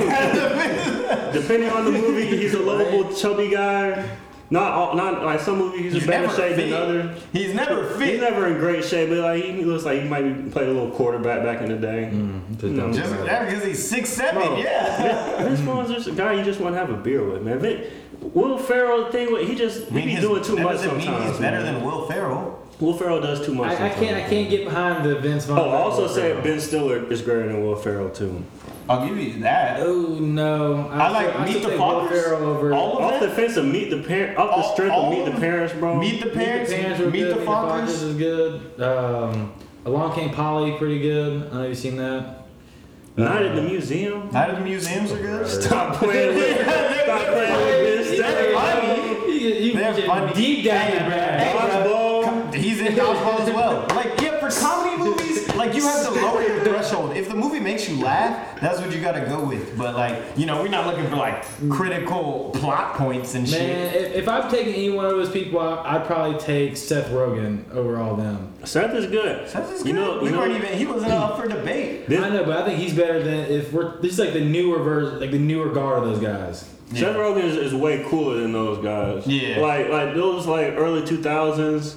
[1.33, 4.09] Depending on the movie, he's a lovable, chubby guy.
[4.53, 6.71] Not all, not like some movies he's, He's in better never shape fit.
[6.71, 7.23] than others.
[7.33, 8.09] He's never fit.
[8.09, 10.73] He's never in great shape, but like he looks like he might be played a
[10.73, 12.11] little quarterback back in the day.
[12.13, 12.93] Mm.
[12.93, 14.43] Just yeah, because he's six seven.
[14.43, 14.57] Bro.
[14.59, 15.43] Yeah.
[15.45, 17.61] Vince Vaughn's just a guy you just want to have a beer with, man.
[17.61, 17.85] Vin,
[18.21, 20.73] Will Ferrell thing, with- he just I he mean, be his- doing too that much
[20.75, 21.31] doesn't mean sometimes.
[21.31, 21.75] he's better man.
[21.77, 22.60] than Will Ferrell.
[22.81, 23.79] Will Ferrell does too much.
[23.79, 24.17] I, I can't.
[24.17, 25.59] I can't get behind the Vince Vaughn.
[25.59, 28.43] Oh, I also Will said Ben Stiller is greater than Will Ferrell too.
[28.89, 29.81] I'll give you that.
[29.81, 30.89] Oh no!
[30.89, 32.27] I like still- Meet still the take Will Fathers.
[32.33, 32.73] Over.
[32.73, 33.29] All of Off it.
[33.29, 34.41] the fence of Meet the Parents.
[34.41, 35.41] off the strength all of Meet of the?
[35.41, 35.95] Parents, bro.
[35.97, 36.71] Meet the Meet parents.
[36.71, 37.31] the Parents Meet good.
[37.31, 38.03] the Meet the Fockers Fockers.
[38.03, 38.81] is good.
[38.83, 39.53] Um,
[39.85, 41.37] Along Came Polly, pretty good.
[41.37, 42.47] I don't know if you've seen that.
[43.17, 44.31] Night at the museum.
[44.33, 45.47] Night at the museums are good.
[45.47, 49.33] Stop playing with, stop playing with Ben They're funny.
[49.33, 50.33] You, you They're you funny.
[50.35, 51.53] deep down Hey,
[52.53, 52.63] that hey, bag.
[52.63, 52.63] Dodgeball.
[52.63, 53.87] he's in dodgeball as well.
[53.97, 57.17] Like, yeah, for comedy movies, like you have to lower your threshold.
[57.17, 59.77] If the movie makes you laugh, that's what you gotta go with.
[59.77, 63.61] But like, you know, we're not looking for like critical plot points and shit.
[63.61, 67.09] Man, if, if I'm taking any one of those people, I- I'd probably take Seth
[67.11, 68.53] Rogen over all them.
[68.65, 69.49] Seth is good.
[69.49, 69.99] That's just You good.
[70.01, 70.77] know, we you weren't even.
[70.79, 72.07] He wasn't up for debate.
[72.09, 74.01] This- I know, but I think he's better than if we're.
[74.01, 76.69] This is like the newer version, like the newer guard of those guys.
[76.93, 79.25] Seth Rogen is, is way cooler than those guys.
[79.27, 79.61] Yeah.
[79.61, 81.97] Like like those like early two thousands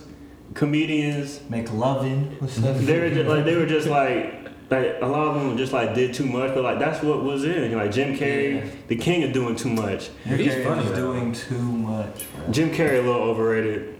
[0.53, 1.39] comedians.
[1.49, 2.39] McLovin.
[2.41, 2.77] What's up?
[2.77, 5.93] They were just, like they were just like like a lot of them just like
[5.93, 7.75] did too much, but like that's what was in.
[7.75, 8.71] Like Jim Carrey, Yeah.
[8.87, 10.09] the king of doing too much.
[10.23, 10.95] He's funny, though.
[10.95, 12.25] doing too much.
[12.35, 12.51] Bro.
[12.51, 13.99] Jim Carrey a little overrated.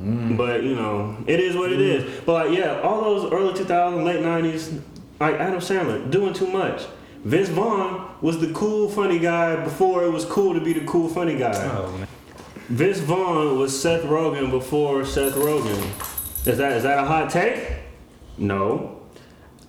[0.00, 0.36] Mm.
[0.36, 1.94] But you know, it is what it mm.
[1.94, 2.20] is.
[2.26, 4.82] But like, yeah, all those early 2000s, late 90s,
[5.18, 6.84] like Adam Sandler doing too much.
[7.24, 11.08] Vince Vaughn was the cool, funny guy before it was cool to be the cool,
[11.08, 11.54] funny guy.
[11.54, 12.06] Oh man.
[12.68, 15.78] Vince Vaughn was Seth Rogen before Seth Rogen.
[16.46, 17.64] Is that is that a hot take?
[18.38, 19.00] No.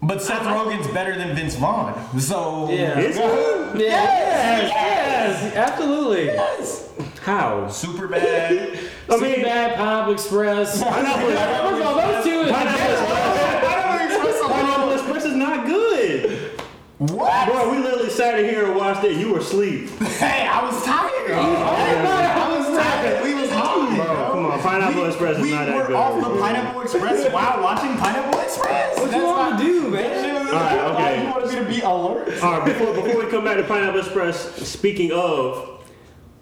[0.01, 1.93] But Seth Rogen's better than Vince Vaughn.
[2.19, 2.97] So Yeah.
[2.99, 3.21] Is he?
[3.21, 6.25] Yes, yes, absolutely.
[6.25, 6.91] Yes.
[7.21, 7.67] How?
[7.67, 8.79] Super bad.
[9.09, 10.81] I mean, Bad Pineapple Express.
[10.87, 12.51] Pineapple First of all, those two.
[14.47, 16.51] Pineapple Express is not good.
[16.97, 17.47] What?
[17.47, 19.17] Bro, we literally sat in here and watched it.
[19.17, 19.89] You were asleep.
[19.99, 21.31] Hey, I was tired.
[21.31, 22.47] Oh, I
[23.13, 23.23] was.
[23.23, 24.31] We was hungry, bro.
[24.31, 26.39] Come on, Pineapple Express is we not that were off the.
[26.39, 28.99] Pineapple Express while watching Pineapple Express.
[28.99, 30.47] What you want to do, man?
[30.47, 31.23] All right, okay.
[31.23, 32.43] You wanted me to be alert?
[32.43, 35.83] All right, before, before we come back to Pineapple Express, speaking of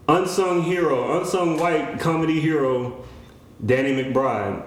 [0.07, 3.03] unsung hero, unsung white comedy hero,
[3.66, 4.66] Danny McBride.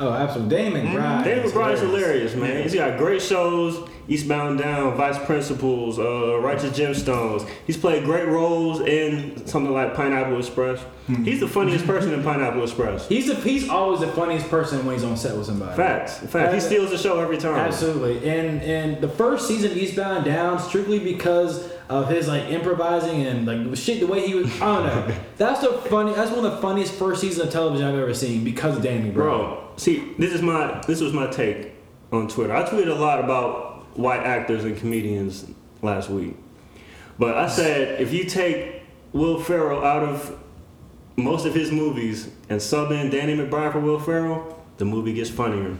[0.00, 0.56] Oh, absolutely.
[0.56, 1.24] Danny McBride.
[1.24, 2.62] Danny is McBride's hilarious, man.
[2.62, 3.88] He's got great shows.
[4.08, 7.46] Eastbound Down, Vice Principals, uh, Righteous Gemstones.
[7.66, 10.82] He's played great roles in something like Pineapple Express.
[11.24, 13.08] He's the funniest person in Pineapple Express.
[13.08, 15.76] He's the, he's always the funniest person when he's on set with somebody.
[15.76, 16.54] Facts, fact.
[16.54, 17.56] He steals the show every time.
[17.56, 18.28] Absolutely.
[18.28, 23.26] And and the first season of Eastbound and Down strictly because of his like improvising
[23.26, 25.16] and like the shit the way he was I don't know.
[25.36, 28.44] That's the funny that's one of the funniest first seasons of television I've ever seen
[28.44, 29.14] because of Danny McBride.
[29.14, 31.72] Bro, see, this is my this was my take
[32.12, 32.54] on Twitter.
[32.54, 33.67] I tweeted a lot about
[33.98, 35.44] white actors and comedians
[35.82, 36.36] last week.
[37.18, 38.82] But I said if you take
[39.12, 40.38] Will Ferrell out of
[41.16, 45.28] most of his movies and sub in Danny McBride for Will Ferrell, the movie gets
[45.30, 45.76] funnier.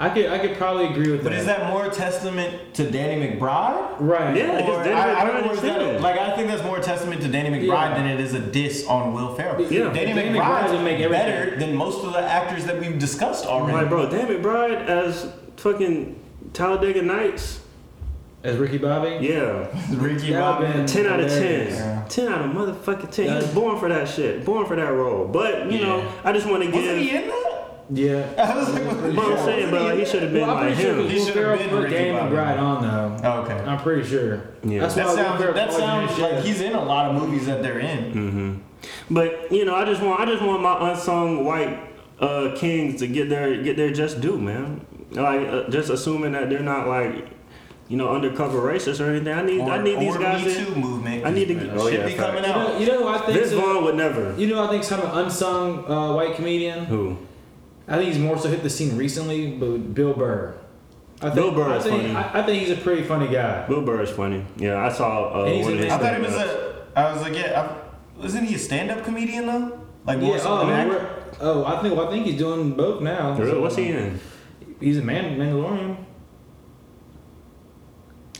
[0.00, 1.30] I could I could probably agree with that.
[1.30, 4.00] But is that more testament to Danny McBride?
[4.00, 4.36] right?
[4.36, 4.56] Yeah.
[4.56, 6.80] Because Or, Danny I, I don't know, is is that like I think that's more
[6.80, 7.94] testament to Danny McBride Yeah.
[7.98, 9.62] than it is a diss on Will Ferrell.
[9.62, 9.92] Yeah.
[9.92, 12.80] Danny, Danny McBride McBride would make is everything- better than most of the actors that
[12.80, 13.74] we've discussed already.
[13.78, 16.18] Like, bro, Danny McBride as fucking
[16.52, 17.60] Talladega Nights.
[18.44, 19.24] As Ricky Bobby?
[19.24, 19.68] Yeah.
[19.94, 20.66] Ricky That Bobby.
[20.66, 21.68] would've 10 out of 10.
[21.68, 22.04] Yeah.
[22.08, 23.28] 10 out of motherfucking 10.
[23.28, 24.44] He was born for that shit.
[24.44, 25.28] Born for that role.
[25.28, 27.22] But, you know, I just want to Wasn't he give.
[27.22, 27.48] in that?
[27.90, 28.34] Yeah.
[28.52, 30.82] I was like, But I'm saying, but like, he should have been Well, like pretty
[30.82, 31.08] sure him.
[31.08, 32.34] He Will should've been put Ricky Danny Bobby.
[32.34, 33.28] McBride on though.
[33.28, 33.54] Oh, okay.
[33.54, 34.42] I'm pretty sure.
[34.64, 34.80] Yeah.
[34.80, 37.46] That's That why Will sounds Ferrell that sounds like he's in a lot of movies
[37.46, 38.12] that they're in.
[38.12, 38.54] Mm-hmm.
[39.14, 41.78] But you know, I just want I just want my unsung white
[42.18, 44.84] uh, kings to get their get their just due, man.
[45.14, 47.28] Like uh, just assuming that they're not like
[47.88, 49.32] you know undercover racists or anything.
[49.34, 50.44] I need Or, I need these guys.
[50.44, 51.26] Me to- Too movement.
[51.26, 52.26] I need to- It oh, should yeah, be facts.
[52.30, 52.68] coming You out.
[52.72, 54.34] know, you know who I think Vince so- Vaughn would never.
[54.38, 56.84] You know who I think kind of unsung uh, white comedian?
[56.86, 57.18] Who?
[57.88, 60.54] I think he's more so hit the scene recently, but Bill Burr.
[61.20, 62.14] I think, Bill Burr I is think, funny.
[62.14, 63.66] I, I think he's a pretty funny guy.
[63.68, 64.44] Bill Burr is funny.
[64.56, 66.86] Yeah, I saw uh, And he's one of his I thought he was a.
[66.96, 67.76] I was like, yeah.
[68.16, 69.80] I, wasn't he a stand-up comedian though?
[70.06, 70.88] Like more Yeah, so oh, an actor?
[70.94, 71.08] we're-
[71.40, 73.34] oh, I think well, I think he's doing both now.
[73.34, 73.60] Really?
[73.60, 74.18] What's he in?
[74.82, 75.96] He's a man, Mandalorian.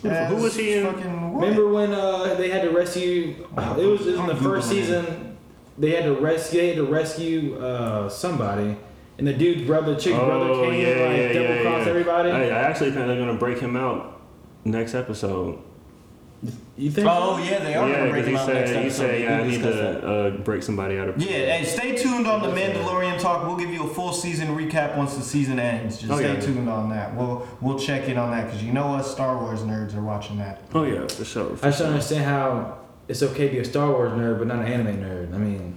[0.02, 0.86] Who, who was he in?
[1.34, 3.46] Remember when uh, they had to rescue?
[3.56, 5.38] Oh, it was, it was in the first season.
[5.78, 6.60] They had to rescue.
[6.60, 8.76] They had to rescue uh, somebody,
[9.18, 11.84] and the dude's brother, chick's brother, Oh came yeah, and like yeah, double yeah, crossed
[11.86, 11.90] yeah.
[11.90, 12.30] everybody.
[12.30, 14.20] I, I actually think they're gonna break him out
[14.64, 15.58] next episode.
[16.76, 17.06] You think?
[17.10, 17.42] Oh so?
[17.44, 18.96] yeah, they are Yeah, gonna break because he him out said he episode.
[18.96, 21.18] said We yeah, I need to uh, break somebody out of.
[21.18, 23.46] Yeah, hey, stay tuned on the Mandalorian talk.
[23.46, 25.98] We'll give you a full season recap once the season ends.
[25.98, 26.40] Just Oh, stay yeah.
[26.40, 27.14] tuned on that.
[27.14, 30.38] We'll we'll check in on that because you know us Star Wars nerds are watching
[30.38, 30.62] that.
[30.74, 31.52] Oh yeah, for sure.
[31.62, 34.60] I just don't understand how it's okay to be a Star Wars nerd but not
[34.60, 35.34] an anime nerd.
[35.34, 35.76] I mean,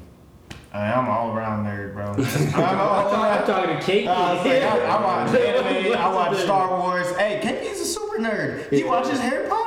[0.73, 2.05] I I'm all around nerd, bro.
[2.63, 3.45] I'm all I'm around.
[3.45, 4.07] talking to Kate.
[4.07, 5.97] Uh, I, like, I, I watch anime.
[5.97, 7.07] I watch Star Wars.
[7.17, 8.69] Hey, KP's a super nerd.
[8.71, 9.64] He watches Harry Potter too.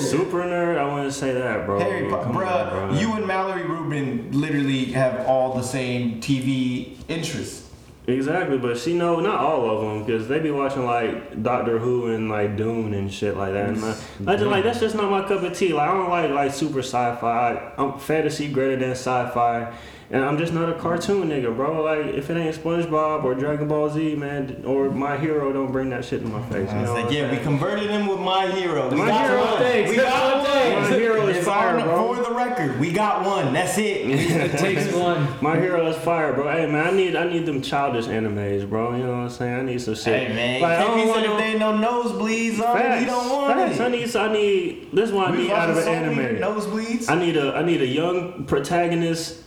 [0.00, 1.78] Super nerd, I wouldn't say that, bro.
[1.78, 2.98] Harry Potter, Come on, bruh, bro.
[2.98, 7.68] you and Mallory Rubin literally have all the same TV interests.
[8.06, 12.06] Exactly, but she know not all of them because they be watching like Doctor Who
[12.12, 13.68] and like Dune and shit like that.
[13.68, 15.72] And I, I just like that's just not my cup of tea.
[15.72, 17.72] Like I don't like like super sci-fi.
[17.76, 19.72] I'm fantasy greater than sci-fi,
[20.12, 21.82] and I'm just not a cartoon nigga, bro.
[21.82, 25.90] Like if it ain't SpongeBob or Dragon Ball Z, man, or My Hero, don't bring
[25.90, 26.68] that shit in my face.
[26.70, 28.88] You know was like, I'm yeah, we converted him with My Hero.
[28.90, 29.62] We My got Hero one.
[29.62, 29.90] takes.
[29.90, 30.46] We got one.
[30.52, 30.90] takes.
[30.90, 32.14] My Hero is It's fire, on bro.
[32.14, 32.80] for the record.
[32.80, 33.52] We got one.
[33.52, 34.06] That's it.
[34.50, 35.28] It takes one.
[35.40, 36.50] My hero is fire, bro.
[36.50, 38.96] Hey man, I need I need them childish animes, bro.
[38.96, 39.54] You know what I'm saying?
[39.60, 40.28] I need some shit.
[40.28, 43.00] Hey man, Like, I KP don't said if they ain't no nosebleeds on it, facts,
[43.00, 43.76] he don't want facts.
[43.78, 43.82] it.
[43.82, 46.16] I need I need this is what I We need out of an watching so
[46.22, 46.42] many anime.
[46.42, 47.08] Nosebleeds.
[47.10, 49.42] I need a I need a young protagonist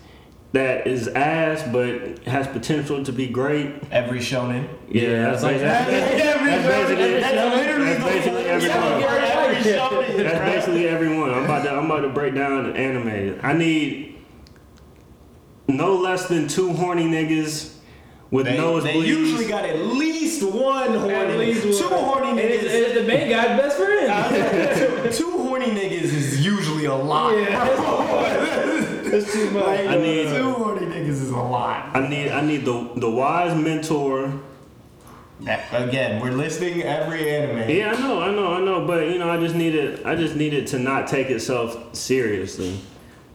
[0.53, 3.73] that is ass but has potential to be great.
[3.91, 4.67] Every shonen.
[4.89, 9.03] Yeah, that's, like- basically, that's, that's basically That's literally that's basically everyone.
[9.03, 10.17] every shonen.
[10.17, 10.45] That's right?
[10.55, 11.31] basically everyone.
[11.31, 13.39] I'm about to I'm about to break down the anime.
[13.43, 14.15] I need
[15.67, 17.73] no less than two horny niggas
[18.29, 18.83] with They, nosebleeds.
[18.83, 21.13] they usually got at least one horny.
[21.13, 22.03] At least two one.
[22.03, 22.67] horny And it's, niggas.
[22.87, 25.11] it's the main guy's best friend.
[25.13, 27.33] two, two horny niggas is usually a lot.
[29.13, 29.65] That's too much.
[29.65, 31.91] Like, I need- two horny niggas is a lot.
[31.93, 34.31] I need I need the the wise mentor.
[35.73, 37.69] Again, we're listing every anime.
[37.69, 40.35] Yeah, I know, I know, I know, but you know, I just needed I just
[40.35, 42.79] needed to not take itself seriously.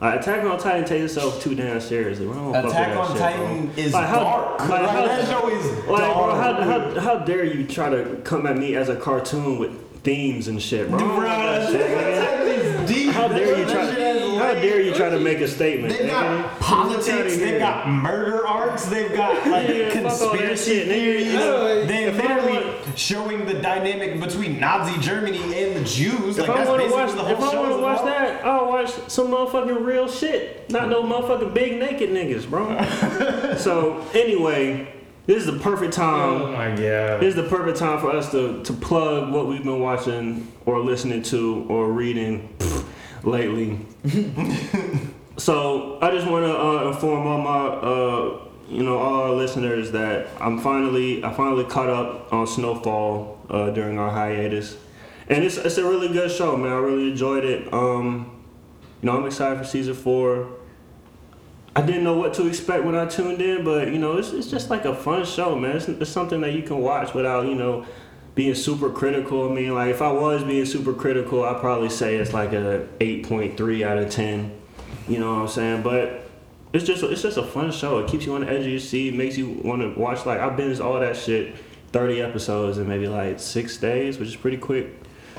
[0.01, 2.29] Like, Attack on Titan takes itself too damn seriously.
[2.29, 3.75] I don't Attack on shit, Titan bro.
[3.85, 4.61] is Like, how- dark.
[4.61, 6.95] like, Like, how- that show is Like, bro, how, dark.
[6.95, 9.71] how, how dare you try to come at me as a cartoon with
[10.05, 10.99] themes and shit, bro?
[11.01, 12.23] I Bro, that that shit, man.
[12.47, 13.11] shit is deep.
[13.13, 13.85] How dare you That try?
[14.49, 15.93] Shit has How dare you try to make a statement?
[15.93, 16.11] They've nigga?
[16.11, 20.85] got Get politics, they've got murder arcs, they've got like Yeah, fuck all that conspiracy
[20.85, 21.33] theories.
[21.33, 26.39] They're if literally showing the dynamic between Nazi Germany and the Jews.
[26.39, 28.05] If Like I that's want to basically watch, what the if I want to watch
[28.05, 32.77] that, I'll watch some motherfucking real shit, not no motherfucking big naked niggas, bro.
[33.57, 34.93] so anyway,
[35.27, 36.43] this is the perfect time.
[36.43, 37.21] Oh my god.
[37.21, 40.81] This is the perfect time for us to, to plug what we've been watching or
[40.81, 42.49] listening to or reading
[43.29, 43.79] lately.
[45.37, 49.93] so I just want to uh, inform all my uh, you know all our listeners
[49.93, 54.77] that I'm finally I finally caught up on Snowfall uh, during our hiatus,
[55.29, 56.73] and it's it's a really good show, man.
[56.73, 57.73] I really enjoyed it.
[57.73, 58.43] Um,
[59.03, 60.49] you know I'm excited for season four.
[61.77, 64.51] I didn't know what to expect when I tuned in, but you know, it's, it's
[64.51, 65.77] just like a fun show, man.
[65.77, 67.87] It's, it's something that you can watch without, you know,
[68.39, 69.51] being super critical.
[69.51, 72.87] I mean, like if I was being super critical, I'd probably say it's like a
[73.01, 74.53] 8.3 out of 10.
[75.09, 75.83] You know what I'm saying?
[75.83, 76.31] But
[76.73, 77.99] it's just it's just a fun show.
[77.99, 80.25] It keeps you on the edge of your seat, makes you want to watch.
[80.25, 81.57] Like I've binged all that shit,
[81.91, 84.87] 30 episodes in maybe like six days, which is pretty quick.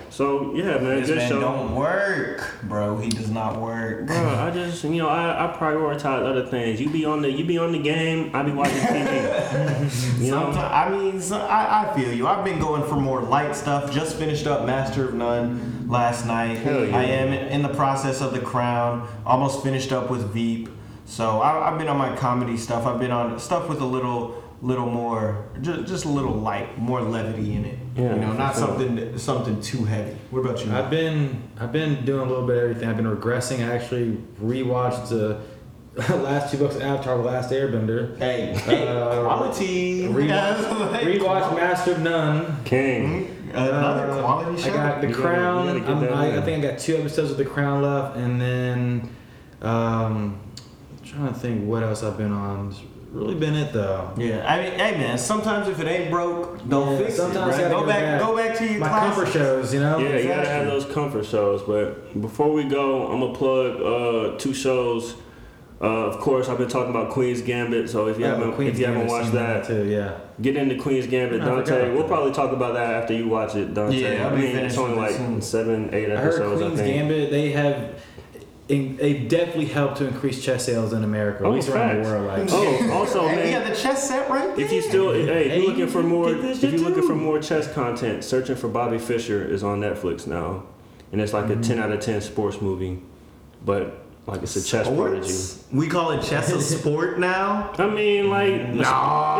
[0.09, 1.39] So yeah, man, This good man show.
[1.39, 2.97] don't work, bro.
[2.97, 4.07] He does not work.
[4.07, 6.81] Bro, I just you know I, I prioritize other things.
[6.81, 8.35] You be on the you be on the game.
[8.35, 10.19] I be watching TV.
[10.23, 10.49] you know.
[10.51, 12.27] I mean, so I, I feel you.
[12.27, 13.93] I've been going for more light stuff.
[13.93, 16.55] Just finished up Master of None last night.
[16.55, 16.97] Hell yeah.
[16.97, 19.07] I am in the process of The Crown.
[19.25, 20.69] Almost finished up with Veep.
[21.05, 22.85] So I, I've been on my comedy stuff.
[22.85, 27.01] I've been on stuff with a little, little more, just, just a little light, more
[27.01, 27.79] levity in it.
[27.99, 28.67] Yeah, you know, not sure.
[28.67, 30.15] something, something too heavy.
[30.31, 30.71] What about you?
[30.73, 32.89] I've been I've been doing a little bit of everything.
[32.89, 33.59] I've been regressing.
[33.67, 35.39] I actually rewatched the
[36.15, 38.17] last two books of Avatar: The Last Airbender.
[38.17, 40.03] hey, hey, Uh, quality.
[40.03, 42.63] Rewatched, Like, rewatched Master of None.
[42.63, 43.35] King.
[43.53, 45.79] Another Uh, quality I got The You gotta- Crown.
[45.81, 49.09] gotta I'm- I, I think I got two episodes of The Crown left, and then
[49.63, 50.39] um,
[50.91, 52.73] I'm trying to think what else I've been on.
[53.11, 54.11] It's really been it though.
[54.17, 57.61] Yeah, I mean, hey man, sometimes if it ain't broke, don't Yeah, fix sometimes it.
[57.61, 57.71] you Right?
[57.71, 58.21] Go go back, back.
[58.21, 59.15] go back to your My classics.
[59.15, 59.97] comfort shows, you know.
[59.97, 61.63] Yeah, you gotta have those comfort shows.
[61.63, 65.15] But before we go, I'm gonna plug uh, two shows.
[65.81, 67.89] Uh, of course, I've been talking about Queen's Gambit.
[67.89, 70.11] So if you Oh, haven't Queen's if you haven't watched that, too, yeah.
[70.41, 71.81] get into Queen's Gambit, I forgot Dante.
[71.85, 73.97] about We'll probably talk about that after you watch it, Dante.
[74.17, 75.41] Yeah, I'll I mean, it's finished only like soon.
[75.41, 76.61] seven, eight I heard episodes.
[76.79, 76.95] I, think.
[76.95, 77.31] Gambit.
[77.31, 77.98] They have.
[78.69, 82.09] In- They definitely helped to increase chess sales in America, Oh, at least around the
[82.09, 82.27] world.
[82.27, 84.65] Like, Oh, also, Hey, man, you got the chess set right there.
[84.65, 87.71] If you still, hey, if you're looking for more, if you're looking for more chess
[87.73, 90.63] content, searching for Bobby Fischer is on Netflix now,
[91.11, 91.59] and it's like Mm-hmm.
[91.61, 93.01] a ten out of ten sports movie,
[93.65, 95.33] but like it's a chess prodigy.
[95.75, 97.73] We call it chess a sport now.
[97.79, 98.85] I mean, like, No, it's-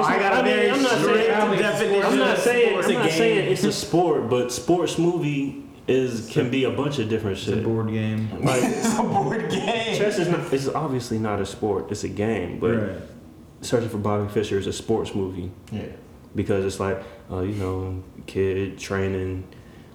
[0.07, 2.03] I got a I mean, very I'm not strict saying, definition.
[2.11, 2.83] I'm not saying.
[2.83, 7.09] I'm not saying it's a sport, but sports movie is can be a bunch of
[7.09, 7.49] different shit.
[7.49, 7.65] it's a shit.
[7.65, 8.29] board game.
[8.43, 9.97] Like It's a board game.
[9.97, 12.97] chess is not, it's obviously not a sport, it's a game, but right.
[13.61, 15.51] searching for Bobby Fischer is a sports movie.
[15.71, 15.83] Yeah.
[16.35, 19.43] because it's like uh, you know kid training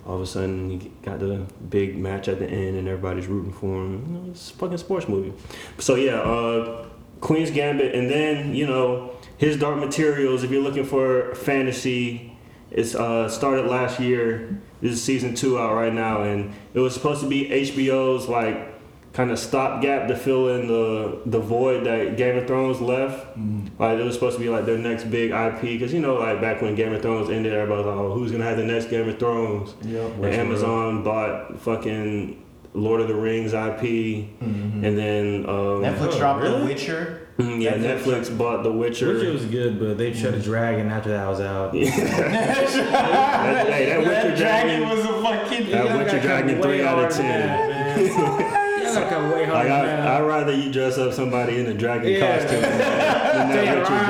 [0.07, 3.53] all of a sudden he got the big match at the end and everybody's rooting
[3.53, 5.33] for him you know, it's a fucking sports movie
[5.79, 6.85] so yeah uh,
[7.21, 10.45] queen's gambit and then you know his Dark Materials.
[10.45, 12.34] If you're looking for fantasy,
[12.75, 14.61] it's uh, started last year.
[14.83, 18.73] This is season two out right now, and it was supposed to be HBO's like
[19.15, 23.25] kind of stopgap to fill in the the void that Game of Thrones left.
[23.79, 26.41] Like it was supposed to be like their next big IP, because you know, like
[26.41, 28.87] back when Game of Thrones ended, everybody was like, "Oh, who's gonna have the next
[28.91, 30.13] Game of Thrones?" Yep.
[30.17, 32.43] And Amazon bought fucking
[32.75, 36.65] Lord of the Rings IP, and then um, Netflix Oh, dropped The?
[36.65, 37.24] Witcher.
[37.39, 39.13] Mm, yeah, Netflix- Netflix bought The Witcher.
[39.15, 41.75] Witcher was good, but they shut a dragon after that was out.
[41.75, 41.91] Yeah.
[42.95, 45.71] That- hey, that Witcher dragon- was a fucking.
[45.71, 47.27] That Y'all Witcher dragon three out of 10.
[47.27, 48.07] that, man.
[48.85, 52.13] Y'all gotta come way Like I, I'd rather you dress up somebody in a dragon
[52.13, 52.21] Yeah.
[52.39, 54.07] costume than that, than that Damn Witcher right.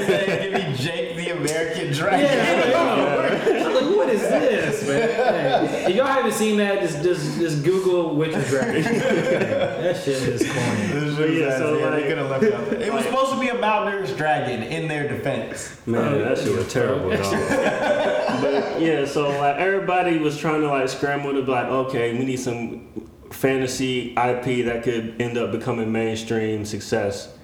[0.00, 0.42] dragon.
[0.42, 2.20] Give me Jake the American Dragon.
[2.24, 5.66] Yeah, I'm like, what is this, man?
[5.68, 8.82] Hey, if y'all haven't seen that, just just just Google Witcher Dragon.
[8.82, 10.86] that shit is corny.
[10.86, 12.72] This But yeah, so, yeah, like- they could have left out.
[12.80, 15.80] It was supposed to be a malnourished dragon in their defense.
[15.86, 17.20] Man, that shit was terrible, dog.
[18.42, 22.24] but yeah, so like everybody was trying to like scramble to be like, okay, we
[22.24, 22.88] need some
[23.30, 27.34] fantasy IP that could end up becoming mainstream success.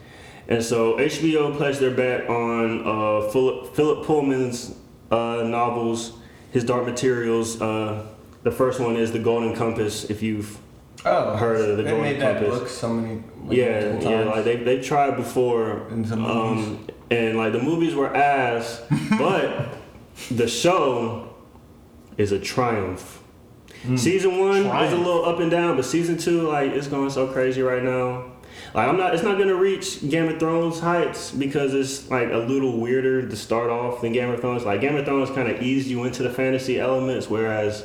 [0.49, 4.75] And so HBO placed their bet on uh, Philip, Philip Pullman's
[5.11, 6.19] uh, novels,
[6.55, 7.61] his Dark Materials.
[7.61, 8.07] Uh,
[8.45, 10.05] the first one is The Golden Compass.
[10.09, 10.57] If you've
[11.05, 12.59] Oh, Heard of the they Golden made that Compass.
[12.61, 13.23] book so many.
[13.45, 17.95] like, yeah, yeah, like they they tried before, In some um, and like the movies
[17.95, 18.81] were ass,
[19.19, 19.75] but
[20.31, 21.35] the show
[22.17, 23.21] is a triumph.
[23.97, 27.27] Season one is a little up and down, but season two, like, it's going so
[27.27, 28.33] crazy right now.
[28.75, 29.15] Like, I'm not.
[29.15, 33.37] It's not gonna reach Game of Thrones heights because it's like a little weirder to
[33.37, 34.65] start off than Game of Thrones.
[34.65, 37.85] Like Game of Thrones kind of eased you into the fantasy elements, whereas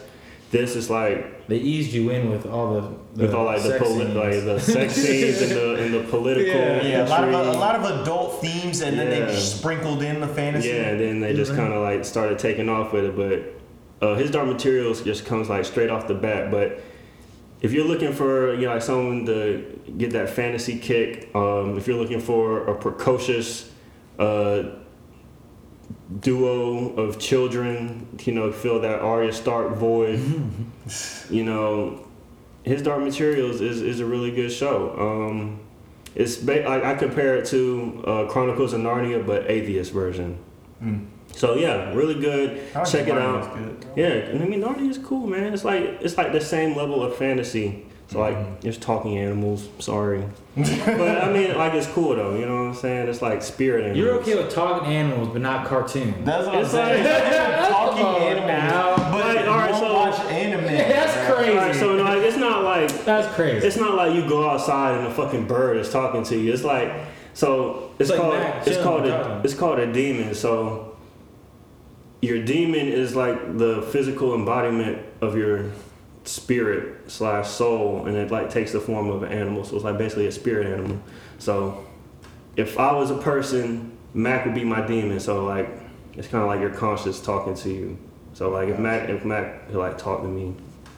[0.51, 2.81] this is like They eased you in with all the,
[3.13, 4.15] the with all like the sex poli- scenes.
[4.15, 6.53] like the sex scenes and the and the political.
[6.53, 6.81] Yeah.
[6.81, 7.55] yeah, a lot of intrigue.
[7.55, 10.69] a lot of adult themes, and then they sprinkled in the fantasy.
[10.69, 13.15] Yeah, and then they just kind of like started taking off with it.
[13.15, 16.49] But uh, his Dark Materials just comes like straight off the bat.
[16.49, 16.81] But
[17.61, 21.87] if you're looking for you know like someone to get that fantasy kick, um, if
[21.87, 23.71] you're looking for a precocious
[24.17, 24.63] uh,
[26.19, 30.19] duo of children, you know, fill that Arya Stark void,
[31.29, 32.05] you know,
[32.63, 34.95] his Dark Materials is, is a really good show.
[34.97, 35.59] Um,
[36.15, 40.37] it's ba- I, I compare it to uh, Chronicles of Narnia, but atheist version.
[40.81, 41.07] Mm.
[41.39, 42.61] So yeah, really good.
[42.75, 43.55] I Check it Narnia's out.
[43.55, 43.85] good.
[43.95, 45.53] Yeah, I mean Narnia is cool, man.
[45.53, 47.85] It's like it's like the same level of fantasy.
[48.07, 48.55] So like Mm-hmm.
[48.59, 49.69] there's talking animals.
[49.79, 50.21] Sorry,
[50.57, 52.35] but I mean like it's cool though.
[52.35, 53.07] You know what I'm saying?
[53.07, 53.97] It's like spirit animals.
[53.99, 56.13] You're okay with talking animals, but not cartoons.
[56.25, 57.03] That's what It's I'm saying.
[57.71, 58.95] Talking Come on animals, now.
[59.11, 60.65] but Like, all right, won't so- watch anime.
[60.65, 61.51] That's crazy.
[61.57, 63.65] Alright, so like it's not like That's crazy.
[63.65, 66.51] it's not like you go outside and a fucking bird is talking to you.
[66.51, 66.91] It's like
[67.33, 70.33] so it's, It's like called Mac it's called a, it's called a daemon.
[70.35, 70.97] So
[72.21, 75.71] your daemon is like the physical embodiment of your
[76.25, 79.63] spirit slash soul, and it like takes the form of an animal.
[79.63, 80.99] So it's like basically a spirit animal.
[81.37, 81.85] So
[82.55, 85.19] if I was a person, Mac would be my daemon.
[85.19, 85.69] So like
[86.13, 87.97] it's kind of like your conscious talking to you.
[88.33, 90.55] So like if Mac if Mac could like talk to me,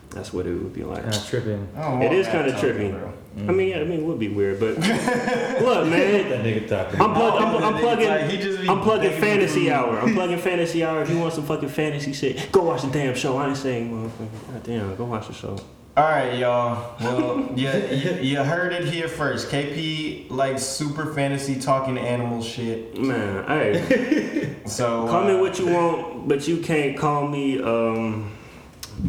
[0.09, 1.03] that's what it would be like.
[1.03, 1.67] kind of tripping.
[1.75, 3.13] I don't It want is that kinda tripping bro.
[3.37, 6.99] I mean, yeah, I mean, it would be weird, but look, That man, nigga talking.
[6.99, 9.99] I'm, plug, I'm, I'm plugging, like he just be I'm plugging fantasy hour.
[9.99, 11.01] I'm plugging fantasy hour.
[11.01, 13.37] If you want some fucking fantasy shit, go watch the damn show.
[13.37, 15.57] I ain't saying, motherfucker, God damn, go watch the show.
[15.95, 16.95] All right, y'all.
[17.01, 19.49] Well, you, you, you heard it here first.
[19.49, 22.97] KP likes super fantasy talking animal shit.
[22.97, 28.31] Man, hey, So call me uh, what you want, but you can't call me, um,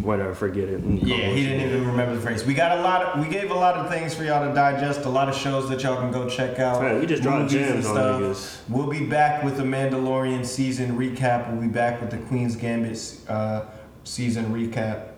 [0.00, 0.34] whatever.
[0.34, 0.80] Forget it.
[0.80, 2.44] You can call me Yeah, he didn't even remember the phrase.
[2.44, 3.02] We got a lot.
[3.02, 5.04] Of, we gave a lot of things for y'all to digest.
[5.04, 6.82] A lot of shows that y'all can go check out.
[6.82, 8.60] Man, we just dropped gems on niggas.
[8.68, 11.50] We'll be back with the Mandalorian season recap.
[11.50, 13.66] We'll be back with the Queen's Gambit uh,
[14.04, 15.08] season recap.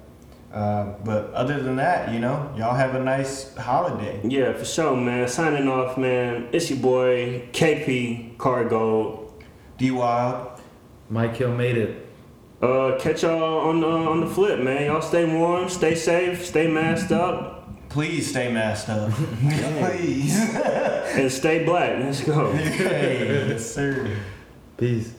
[0.52, 4.20] Uh, but other than that, you know, y'all have a nice holiday.
[4.22, 5.26] Yeah, for sure, man.
[5.26, 6.48] Signing off, man.
[6.52, 9.32] It's your boy KP Cargo.
[9.78, 10.60] D Wild.
[11.10, 12.03] Mike Hill made it.
[12.64, 14.86] Uh, catch y'all on the on the flip, man.
[14.86, 19.12] Y'all stay warm, stay safe, stay masked up, Please stay masked up.
[19.40, 20.36] Please.
[20.36, 22.00] and stay black.
[22.00, 22.52] Let's go.
[22.54, 24.16] hey, yes, sir.
[24.76, 25.12] Peace.